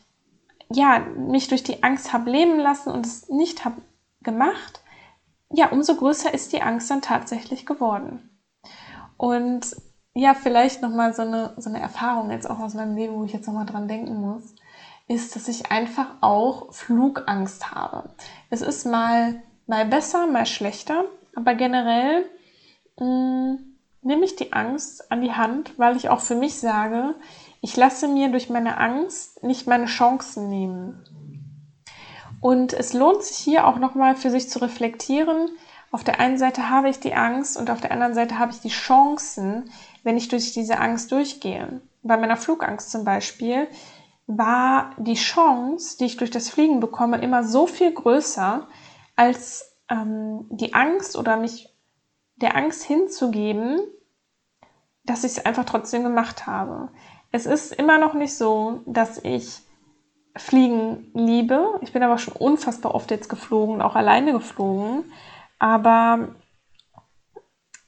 ja 0.71 1.00
mich 1.00 1.48
durch 1.48 1.63
die 1.63 1.84
Angst 1.84 2.13
habe 2.13 2.30
leben 2.30 2.58
lassen 2.58 2.91
und 2.91 3.06
es 3.06 3.30
nicht 3.30 3.65
habe 3.65 3.82
gemacht, 4.21 4.82
ja, 5.52 5.69
umso 5.71 5.95
größer 5.95 6.34
ist 6.34 6.54
die 6.54 6.62
Angst 6.62 6.89
dann 6.89 7.02
tatsächlich 7.02 7.65
geworden. 7.65 8.30
Und 9.17 9.76
ja, 10.13 10.34
vielleicht 10.34 10.82
nochmal 10.82 11.13
so 11.13 11.21
eine, 11.21 11.54
so 11.58 11.69
eine 11.69 11.82
Erfahrung 11.82 12.32
jetzt 12.32 12.50
auch 12.50 12.60
aus 12.60 12.74
meinem 12.74 12.95
Leben, 12.95 13.15
wo 13.15 13.26
ich 13.26 13.34
jetzt 13.34 13.48
nochmal 13.48 13.65
dran 13.65 13.88
denken 13.88 14.15
muss, 14.15 14.56
ist, 15.08 15.36
dass 15.36 15.48
ich 15.48 15.71
einfach 15.71 16.08
auch 16.21 16.74
Flugangst 16.74 17.71
habe. 17.71 18.15
Es 18.50 18.62
ist 18.62 18.86
mal 18.86 19.43
Mal 19.67 19.86
besser, 19.86 20.28
mal 20.28 20.45
schlechter. 20.45 21.06
Aber 21.36 21.56
generell 21.56 22.25
mh, 22.99 23.06
mm, 23.06 23.75
nehme 24.01 24.25
ich 24.25 24.36
die 24.36 24.54
Angst 24.54 25.12
an 25.12 25.21
die 25.21 25.34
Hand, 25.34 25.73
weil 25.78 25.97
ich 25.97 26.10
auch 26.10 26.21
für 26.21 26.36
mich 26.36 26.60
sage, 26.60 27.15
ich 27.62 27.75
lasse 27.75 28.08
mir 28.08 28.30
durch 28.30 28.49
meine 28.49 28.78
Angst 28.78 29.43
nicht 29.43 29.67
meine 29.67 29.88
Chancen 29.88 30.49
nehmen. 30.49 31.04
Und 32.39 32.73
es 32.73 32.93
lohnt 32.93 33.23
sich 33.23 33.38
hier 33.38 33.65
auch 33.65 33.80
nochmal 33.80 34.15
für 34.15 34.30
sich 34.30 34.49
zu 34.49 34.60
reflektieren. 34.60 35.49
Auf 35.91 36.04
der 36.04 36.19
einen 36.19 36.38
Seite 36.38 36.69
habe 36.69 36.89
ich 36.89 36.99
die 36.99 37.15
Angst 37.15 37.58
und 37.58 37.71
auf 37.71 37.82
der 37.82 37.91
anderen 37.91 38.13
Seite 38.13 38.38
habe 38.38 38.51
ich 38.51 38.60
die 38.60 38.69
Chancen, 38.69 39.71
wenn 40.04 40.17
ich 40.17 40.28
durch 40.28 40.54
diese 40.54 40.78
Angst 40.78 41.12
durchgehe. 41.12 41.82
Bei 42.04 42.17
meiner 42.17 42.38
Flugangst 42.38 42.91
zum 42.91 43.04
Beispiel 43.04 43.67
war 44.28 44.91
die 44.97 45.15
Chance, 45.15 45.97
die 45.97 46.06
ich 46.06 46.17
durch 46.17 46.30
das 46.30 46.49
Fliegen 46.49 46.80
bekomme, 46.80 47.17
immer 47.17 47.43
so 47.43 47.65
viel 47.65 47.91
größer, 47.91 48.67
als 49.15 49.78
ähm, 49.89 50.45
die 50.49 50.73
Angst 50.73 51.17
oder 51.17 51.38
mich 51.38 51.69
der 52.36 52.56
Angst 52.56 52.84
hinzugeben, 52.84 53.80
dass 55.04 55.23
ich 55.23 55.38
es 55.38 55.45
einfach 55.45 55.65
trotzdem 55.65 56.04
gemacht 56.04 56.47
habe. 56.47 56.89
Es 57.32 57.45
ist 57.45 57.73
immer 57.73 57.97
noch 57.97 58.13
nicht 58.13 58.36
so, 58.36 58.82
dass 58.86 59.17
ich 59.23 59.62
Fliegen 60.38 61.12
liebe. 61.13 61.80
Ich 61.82 61.93
bin 61.93 62.04
aber 62.04 62.17
schon 62.17 62.36
unfassbar 62.36 62.93
oft 62.93 63.12
jetzt 63.12 63.30
geflogen, 63.30 63.82
auch 63.82 63.95
alleine 63.95 64.34
geflogen. 64.34 65.06
Aber 65.60 66.36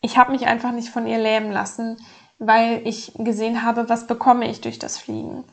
ich 0.01 0.17
habe 0.17 0.31
mich 0.31 0.47
einfach 0.47 0.71
nicht 0.71 0.89
von 0.89 1.07
ihr 1.07 1.17
lähmen 1.17 1.51
lassen, 1.51 1.97
weil 2.39 2.87
ich 2.87 3.13
gesehen 3.17 3.63
habe, 3.63 3.89
was 3.89 4.07
bekomme 4.07 4.49
ich 4.49 4.61
durch 4.61 4.79
das 4.79 4.97
Fliegen. 4.97 5.43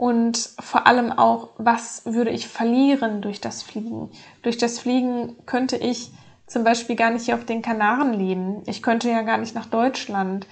Und 0.00 0.54
vor 0.58 0.86
allem 0.86 1.12
auch, 1.12 1.50
was 1.58 2.06
würde 2.06 2.30
ich 2.30 2.48
verlieren 2.48 3.20
durch 3.20 3.38
das 3.38 3.62
Fliegen? 3.62 4.10
Durch 4.40 4.56
das 4.56 4.78
Fliegen 4.78 5.36
könnte 5.44 5.76
ich 5.76 6.10
zum 6.46 6.64
Beispiel 6.64 6.96
gar 6.96 7.10
nicht 7.10 7.26
hier 7.26 7.34
auf 7.34 7.44
den 7.44 7.60
Kanaren 7.60 8.14
leben. 8.14 8.62
Ich 8.64 8.82
könnte 8.82 9.10
ja 9.10 9.20
gar 9.20 9.36
nicht 9.36 9.54
nach 9.54 9.66
Deutschland 9.66 10.46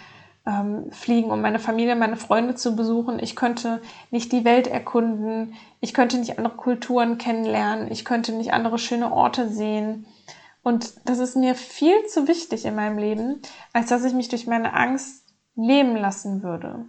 ähm, 0.45 0.93
fliegen, 0.93 1.31
um 1.31 1.41
meine 1.41 1.61
Familie, 1.61 1.97
meine 1.97 2.19
Freunde 2.19 2.57
zu 2.57 2.77
besuchen. 2.77 3.19
Ich 3.21 3.37
könnte 3.37 3.81
nicht 4.11 4.33
die 4.33 4.45
Welt 4.45 4.67
erkunden. 4.67 5.55
Ich 5.81 5.95
könnte 5.95 6.19
nicht 6.19 6.37
andere 6.37 6.57
Kulturen 6.57 7.17
kennenlernen. 7.17 7.91
Ich 7.91 8.05
könnte 8.05 8.33
nicht 8.33 8.53
andere 8.53 8.79
schöne 8.79 9.11
Orte 9.11 9.49
sehen. 9.49 10.05
Und 10.63 10.93
das 11.07 11.21
ist 11.21 11.37
mir 11.37 11.55
viel 11.55 12.05
zu 12.09 12.29
wichtig 12.29 12.67
in 12.67 12.75
meinem 12.75 12.99
Leben, 12.99 13.41
als 13.73 13.89
dass 13.89 14.05
ich 14.05 14.13
mich 14.13 14.29
durch 14.29 14.47
meine 14.47 14.75
Angst 14.75 15.25
leben 15.57 15.97
lassen 15.97 16.43
würde. 16.43 16.85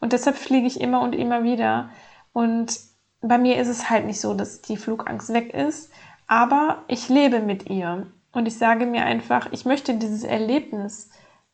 Und 0.00 0.12
deshalb 0.12 0.36
fliege 0.36 0.66
ich 0.66 0.80
immer 0.80 1.02
und 1.02 1.14
immer 1.14 1.42
wieder. 1.42 1.90
Und 2.32 2.80
bei 3.20 3.38
mir 3.38 3.58
ist 3.58 3.68
es 3.68 3.90
halt 3.90 4.06
nicht 4.06 4.20
so, 4.20 4.34
dass 4.34 4.62
die 4.62 4.76
Flugangst 4.76 5.32
weg 5.32 5.52
ist, 5.52 5.90
aber 6.26 6.84
ich 6.88 7.08
lebe 7.08 7.40
mit 7.40 7.68
ihr. 7.68 8.06
Und 8.32 8.46
ich 8.46 8.56
sage 8.56 8.86
mir 8.86 9.04
einfach, 9.04 9.52
ich 9.52 9.64
möchte 9.64 9.94
dieses 9.94 10.22
Erlebnis 10.22 11.10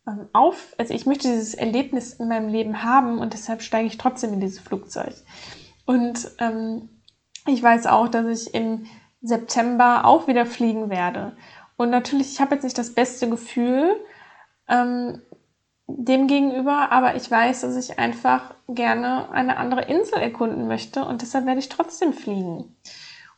ähm, 0.06 0.28
auf, 0.32 0.74
also 0.78 0.94
ich 0.94 1.06
möchte 1.06 1.28
dieses 1.28 1.54
Erlebnis 1.54 2.14
in 2.14 2.28
meinem 2.28 2.48
Leben 2.48 2.82
haben 2.82 3.18
und 3.18 3.32
deshalb 3.32 3.62
steige 3.62 3.88
ich 3.88 3.98
trotzdem 3.98 4.34
in 4.34 4.40
dieses 4.40 4.60
Flugzeug. 4.60 5.14
Und 5.86 6.30
ähm, 6.38 6.88
ich 7.46 7.62
weiß 7.62 7.86
auch, 7.86 8.08
dass 8.08 8.26
ich 8.26 8.54
im 8.54 8.86
September 9.22 10.04
auch 10.04 10.28
wieder 10.28 10.46
fliegen 10.46 10.90
werde. 10.90 11.36
Und 11.76 11.90
natürlich, 11.90 12.32
ich 12.32 12.40
habe 12.40 12.54
jetzt 12.54 12.64
nicht 12.64 12.78
das 12.78 12.94
beste 12.94 13.28
Gefühl 13.28 13.96
ähm, 14.68 15.22
dem 15.88 16.26
gegenüber, 16.26 16.90
aber 16.90 17.14
ich 17.14 17.30
weiß, 17.30 17.60
dass 17.60 17.76
ich 17.76 17.98
einfach 17.98 18.54
gerne 18.68 19.30
eine 19.30 19.56
andere 19.56 19.82
Insel 19.82 20.18
erkunden 20.18 20.66
möchte 20.66 21.04
und 21.04 21.22
deshalb 21.22 21.46
werde 21.46 21.60
ich 21.60 21.68
trotzdem 21.68 22.12
fliegen. 22.12 22.76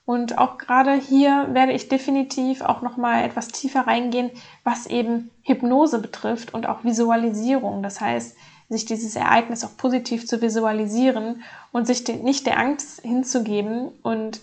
Und 0.07 0.39
auch 0.39 0.57
gerade 0.57 0.95
hier 0.95 1.49
werde 1.53 1.73
ich 1.73 1.91
definitiv 1.91 2.63
auch 2.63 2.81
noch 2.81 2.97
mal 2.97 3.25
etwas 3.25 3.49
tiefer 3.49 3.87
reingehen, 3.87 4.31
was 4.65 4.87
eben 4.87 5.31
Hypnose 5.43 5.99
betrifft 5.99 6.55
und 6.55 6.67
auch 6.67 6.83
Visualisierung. 6.83 7.83
Das 7.83 8.01
heißt, 8.01 8.35
sich 8.71 8.87
dieses 8.87 9.17
Ereignis 9.17 9.65
auch 9.65 9.77
positiv 9.77 10.27
zu 10.27 10.41
visualisieren 10.41 11.43
und 11.73 11.87
sich 11.87 12.09
nicht 12.09 12.47
der 12.47 12.59
Angst 12.59 13.03
hinzugeben 13.03 13.91
und 14.03 14.41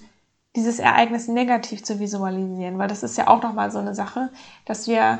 dieses 0.55 0.77
Ereignis 0.77 1.27
negativ 1.27 1.83
zu 1.83 1.99
visualisieren, 1.99 2.77
weil 2.77 2.87
das 2.87 3.01
ist 3.01 3.17
ja 3.17 3.27
auch 3.27 3.41
noch 3.41 3.53
mal 3.53 3.71
so 3.71 3.79
eine 3.79 3.95
Sache, 3.95 4.29
dass 4.65 4.87
wir 4.87 5.19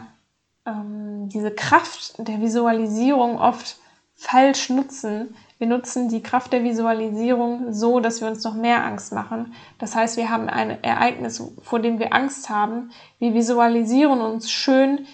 ähm, 0.65 1.30
diese 1.30 1.51
Kraft 1.51 2.15
der 2.17 2.41
Visualisierung 2.41 3.39
oft 3.39 3.78
falsch 4.15 4.69
nutzen, 4.69 5.36
wir 5.58 5.67
nutzen 5.67 6.10
die 6.10 6.21
Kraft 6.21 6.51
der 6.51 6.63
Visualisierung 6.63 7.71
so, 7.71 8.01
dass 8.01 8.19
wir 8.19 8.28
uns 8.28 8.43
noch 8.43 8.56
mehr 8.56 8.84
Angst 8.84 9.13
machen. 9.13 9.54
Das 9.80 9.95
heißt, 9.95 10.17
wir 10.17 10.30
haben 10.30 10.49
ein 10.49 10.84
Ereignis, 10.84 11.41
vor 11.62 11.80
dem 11.80 11.97
wir 11.97 12.13
Angst 12.13 12.49
haben. 12.49 12.91
Wir 13.19 13.34
visualisieren 13.34 14.19
uns 14.19 14.51
schön 14.51 15.06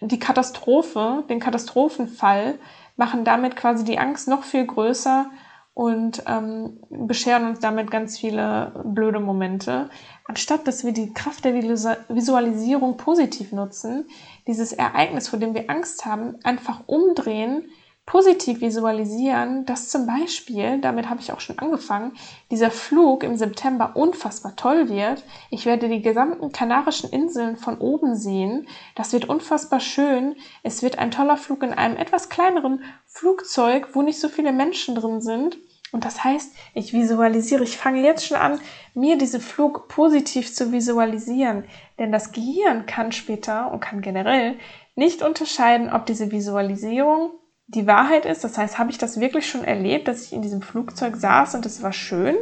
die 0.00 0.18
Katastrophe, 0.18 1.24
den 1.28 1.38
Katastrophenfall, 1.38 2.58
machen 2.96 3.24
damit 3.24 3.54
quasi 3.54 3.84
die 3.84 3.98
Angst 3.98 4.26
noch 4.26 4.42
viel 4.42 4.66
größer 4.66 5.30
und 5.74 6.24
ähm, 6.26 6.80
bescheren 6.90 7.48
uns 7.48 7.60
damit 7.60 7.90
ganz 7.90 8.18
viele 8.18 8.82
blöde 8.84 9.20
Momente. 9.20 9.88
Anstatt 10.26 10.66
dass 10.66 10.84
wir 10.84 10.92
die 10.92 11.12
Kraft 11.14 11.44
der 11.44 11.54
Visualisierung 11.54 12.96
positiv 12.96 13.52
nutzen, 13.52 14.06
dieses 14.46 14.72
Ereignis, 14.72 15.28
vor 15.28 15.38
dem 15.38 15.54
wir 15.54 15.70
Angst 15.70 16.04
haben, 16.04 16.36
einfach 16.44 16.82
umdrehen 16.86 17.64
positiv 18.10 18.60
visualisieren, 18.60 19.64
dass 19.66 19.88
zum 19.88 20.04
Beispiel, 20.04 20.80
damit 20.80 21.08
habe 21.08 21.20
ich 21.20 21.32
auch 21.32 21.38
schon 21.38 21.60
angefangen, 21.60 22.14
dieser 22.50 22.72
Flug 22.72 23.22
im 23.22 23.36
September 23.36 23.92
unfassbar 23.94 24.56
toll 24.56 24.88
wird. 24.88 25.22
Ich 25.48 25.64
werde 25.64 25.88
die 25.88 26.02
gesamten 26.02 26.50
Kanarischen 26.50 27.08
Inseln 27.10 27.56
von 27.56 27.78
oben 27.78 28.16
sehen. 28.16 28.66
Das 28.96 29.12
wird 29.12 29.28
unfassbar 29.28 29.78
schön. 29.78 30.34
Es 30.64 30.82
wird 30.82 30.98
ein 30.98 31.12
toller 31.12 31.36
Flug 31.36 31.62
in 31.62 31.72
einem 31.72 31.96
etwas 31.96 32.28
kleineren 32.28 32.82
Flugzeug, 33.06 33.90
wo 33.92 34.02
nicht 34.02 34.18
so 34.18 34.28
viele 34.28 34.52
Menschen 34.52 34.96
drin 34.96 35.20
sind. 35.20 35.58
Und 35.92 36.04
das 36.04 36.24
heißt, 36.24 36.52
ich 36.74 36.92
visualisiere, 36.92 37.62
ich 37.62 37.78
fange 37.78 38.02
jetzt 38.02 38.26
schon 38.26 38.38
an, 38.38 38.58
mir 38.92 39.18
diesen 39.18 39.40
Flug 39.40 39.86
positiv 39.86 40.52
zu 40.52 40.72
visualisieren. 40.72 41.62
Denn 42.00 42.10
das 42.10 42.32
Gehirn 42.32 42.86
kann 42.86 43.12
später 43.12 43.70
und 43.70 43.78
kann 43.78 44.00
generell 44.00 44.56
nicht 44.96 45.22
unterscheiden, 45.22 45.92
ob 45.92 46.06
diese 46.06 46.32
Visualisierung 46.32 47.30
die 47.74 47.86
Wahrheit 47.86 48.26
ist. 48.26 48.44
Das 48.44 48.58
heißt, 48.58 48.78
habe 48.78 48.90
ich 48.90 48.98
das 48.98 49.20
wirklich 49.20 49.48
schon 49.48 49.64
erlebt, 49.64 50.08
dass 50.08 50.22
ich 50.22 50.32
in 50.32 50.42
diesem 50.42 50.62
Flugzeug 50.62 51.16
saß 51.16 51.54
und 51.54 51.66
es 51.66 51.82
war 51.82 51.92
schön? 51.92 52.36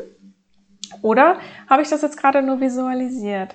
Oder 1.03 1.39
habe 1.69 1.83
ich 1.83 1.89
das 1.89 2.03
jetzt 2.03 2.17
gerade 2.17 2.43
nur 2.43 2.61
visualisiert? 2.61 3.55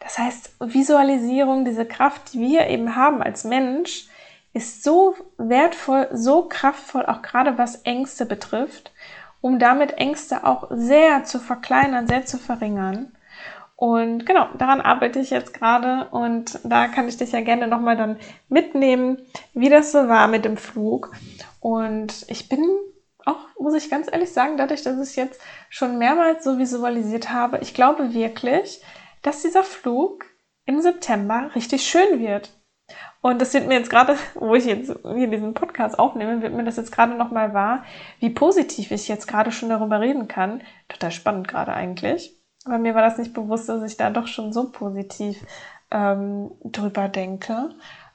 Das 0.00 0.18
heißt, 0.18 0.56
Visualisierung, 0.60 1.64
diese 1.64 1.86
Kraft, 1.86 2.34
die 2.34 2.40
wir 2.40 2.66
eben 2.68 2.94
haben 2.94 3.22
als 3.22 3.44
Mensch, 3.44 4.06
ist 4.52 4.84
so 4.84 5.14
wertvoll, 5.38 6.08
so 6.12 6.46
kraftvoll, 6.46 7.06
auch 7.06 7.22
gerade 7.22 7.58
was 7.58 7.76
Ängste 7.82 8.26
betrifft, 8.26 8.92
um 9.40 9.58
damit 9.58 9.98
Ängste 9.98 10.44
auch 10.44 10.68
sehr 10.70 11.24
zu 11.24 11.40
verkleinern, 11.40 12.06
sehr 12.06 12.24
zu 12.24 12.38
verringern. 12.38 13.12
Und 13.76 14.24
genau, 14.24 14.48
daran 14.56 14.80
arbeite 14.80 15.18
ich 15.18 15.30
jetzt 15.30 15.52
gerade 15.52 16.08
und 16.10 16.60
da 16.62 16.86
kann 16.86 17.08
ich 17.08 17.16
dich 17.16 17.32
ja 17.32 17.40
gerne 17.40 17.66
nochmal 17.66 17.96
dann 17.96 18.18
mitnehmen, 18.48 19.18
wie 19.52 19.68
das 19.68 19.90
so 19.90 20.08
war 20.08 20.28
mit 20.28 20.44
dem 20.44 20.56
Flug. 20.56 21.12
Und 21.60 22.24
ich 22.28 22.48
bin 22.48 22.64
auch, 23.26 23.48
muss 23.58 23.74
ich 23.74 23.90
ganz 23.90 24.08
ehrlich 24.10 24.32
sagen, 24.32 24.56
dadurch, 24.56 24.82
dass 24.82 24.96
ich 24.96 25.02
es 25.02 25.16
jetzt 25.16 25.40
schon 25.70 25.98
mehrmals 25.98 26.44
so 26.44 26.58
visualisiert 26.58 27.30
habe, 27.30 27.58
ich 27.62 27.74
glaube 27.74 28.14
wirklich, 28.14 28.80
dass 29.22 29.42
dieser 29.42 29.64
Flug 29.64 30.24
im 30.66 30.80
September 30.80 31.50
richtig 31.54 31.84
schön 31.84 32.20
wird. 32.20 32.52
Und 33.22 33.40
das 33.40 33.54
wird 33.54 33.66
mir 33.66 33.78
jetzt 33.78 33.90
gerade, 33.90 34.16
wo 34.34 34.54
ich 34.54 34.66
jetzt 34.66 34.94
hier 35.14 35.28
diesen 35.28 35.54
Podcast 35.54 35.98
aufnehme, 35.98 36.42
wird 36.42 36.52
mir 36.52 36.64
das 36.64 36.76
jetzt 36.76 36.92
gerade 36.92 37.14
nochmal 37.14 37.54
wahr, 37.54 37.84
wie 38.20 38.30
positiv 38.30 38.90
ich 38.90 39.08
jetzt 39.08 39.26
gerade 39.26 39.50
schon 39.50 39.70
darüber 39.70 40.00
reden 40.00 40.28
kann. 40.28 40.62
Total 40.88 41.10
spannend 41.10 41.48
gerade 41.48 41.72
eigentlich. 41.72 42.38
Aber 42.64 42.78
mir 42.78 42.94
war 42.94 43.02
das 43.02 43.18
nicht 43.18 43.34
bewusst, 43.34 43.68
dass 43.68 43.82
ich 43.82 43.96
da 43.96 44.10
doch 44.10 44.26
schon 44.26 44.52
so 44.52 44.70
positiv 44.70 45.38
ähm, 45.90 46.50
drüber 46.64 47.08
denke. 47.08 47.70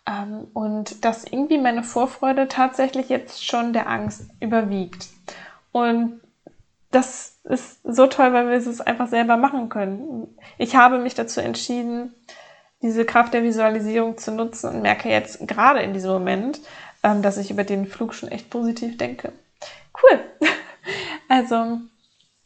Ähm, 0.08 0.48
und 0.54 1.06
dass 1.06 1.24
irgendwie 1.26 1.58
meine 1.58 1.84
Vorfreude 1.84 2.48
tatsächlich 2.48 3.10
jetzt 3.10 3.46
schon 3.46 3.74
der 3.74 3.88
Angst 3.88 4.24
überwiegt. 4.40 5.08
Und 5.72 6.20
das 6.92 7.38
ist 7.44 7.80
so 7.84 8.08
toll, 8.08 8.34
weil 8.34 8.50
wir 8.50 8.58
es 8.58 8.82
einfach 8.82 9.08
selber 9.08 9.38
machen 9.38 9.70
können. 9.70 10.28
Ich 10.58 10.76
habe 10.76 10.98
mich 10.98 11.14
dazu 11.14 11.40
entschieden, 11.42 12.14
diese 12.82 13.06
Kraft 13.06 13.34
der 13.34 13.44
Visualisierung 13.44 14.18
zu 14.18 14.32
nutzen 14.32 14.70
und 14.70 14.82
merke 14.82 15.10
jetzt 15.10 15.48
gerade 15.48 15.82
in 15.82 15.94
diesem 15.94 16.12
Moment, 16.12 16.60
ähm, 17.04 17.22
dass 17.22 17.38
ich 17.38 17.52
über 17.52 17.64
den 17.64 17.86
Flug 17.86 18.14
schon 18.14 18.30
echt 18.30 18.50
positiv 18.50 18.98
denke. 18.98 19.32
Cool. 19.94 20.20
Also, 21.32 21.78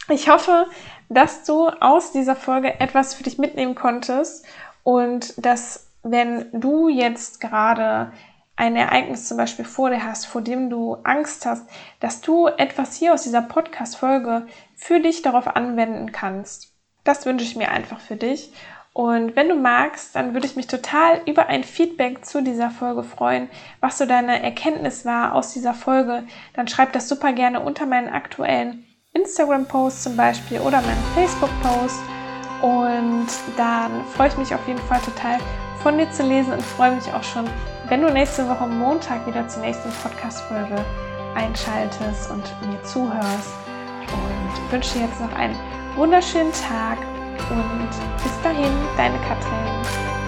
ich 0.09 0.29
hoffe, 0.29 0.67
dass 1.09 1.43
du 1.43 1.67
aus 1.67 2.11
dieser 2.11 2.35
Folge 2.35 2.79
etwas 2.79 3.13
für 3.13 3.23
dich 3.23 3.37
mitnehmen 3.37 3.75
konntest 3.75 4.45
und 4.83 5.33
dass, 5.43 5.87
wenn 6.03 6.47
du 6.51 6.89
jetzt 6.89 7.39
gerade 7.39 8.11
ein 8.55 8.75
Ereignis 8.75 9.27
zum 9.27 9.37
Beispiel 9.37 9.65
vor 9.65 9.89
dir 9.89 10.03
hast, 10.03 10.25
vor 10.25 10.41
dem 10.41 10.69
du 10.69 10.97
Angst 11.03 11.45
hast, 11.45 11.65
dass 11.99 12.21
du 12.21 12.47
etwas 12.47 12.95
hier 12.95 13.13
aus 13.13 13.23
dieser 13.23 13.41
Podcast-Folge 13.41 14.45
für 14.75 14.99
dich 14.99 15.21
darauf 15.21 15.47
anwenden 15.55 16.11
kannst. 16.11 16.73
Das 17.03 17.25
wünsche 17.25 17.45
ich 17.45 17.55
mir 17.55 17.71
einfach 17.71 17.99
für 17.99 18.15
dich. 18.15 18.53
Und 18.93 19.35
wenn 19.35 19.49
du 19.49 19.55
magst, 19.55 20.15
dann 20.15 20.35
würde 20.35 20.45
ich 20.45 20.55
mich 20.55 20.67
total 20.67 21.21
über 21.25 21.47
ein 21.47 21.63
Feedback 21.63 22.23
zu 22.23 22.43
dieser 22.43 22.69
Folge 22.69 23.01
freuen, 23.03 23.49
was 23.79 23.97
so 23.97 24.05
deine 24.05 24.43
Erkenntnis 24.43 25.03
war 25.03 25.33
aus 25.33 25.51
dieser 25.51 25.73
Folge. 25.73 26.23
Dann 26.53 26.67
schreib 26.67 26.93
das 26.93 27.09
super 27.09 27.33
gerne 27.33 27.59
unter 27.59 27.87
meinen 27.87 28.09
aktuellen 28.09 28.85
Instagram-Post 29.13 30.03
zum 30.03 30.17
Beispiel 30.17 30.59
oder 30.59 30.81
meinen 30.81 31.03
Facebook-Post. 31.15 31.99
Und 32.61 33.27
dann 33.57 34.05
freue 34.15 34.29
ich 34.29 34.37
mich 34.37 34.53
auf 34.53 34.67
jeden 34.67 34.81
Fall 34.81 34.99
total 35.01 35.37
von 35.81 35.97
dir 35.97 36.09
zu 36.11 36.23
lesen 36.23 36.53
und 36.53 36.61
freue 36.61 36.95
mich 36.95 37.11
auch 37.13 37.23
schon, 37.23 37.45
wenn 37.89 38.01
du 38.01 38.11
nächste 38.11 38.47
Woche 38.47 38.65
Montag 38.67 39.27
wieder 39.27 39.47
zur 39.47 39.61
nächsten 39.61 39.89
Podcast-Folge 40.01 40.83
einschaltest 41.35 42.31
und 42.31 42.43
mir 42.67 42.81
zuhörst. 42.83 43.53
Und 44.01 44.71
wünsche 44.71 44.93
dir 44.93 45.05
jetzt 45.05 45.19
noch 45.19 45.33
einen 45.33 45.57
wunderschönen 45.95 46.51
Tag 46.53 46.97
und 47.49 47.89
bis 48.23 48.41
dahin, 48.43 48.71
deine 48.95 49.17
Katrin. 49.19 50.22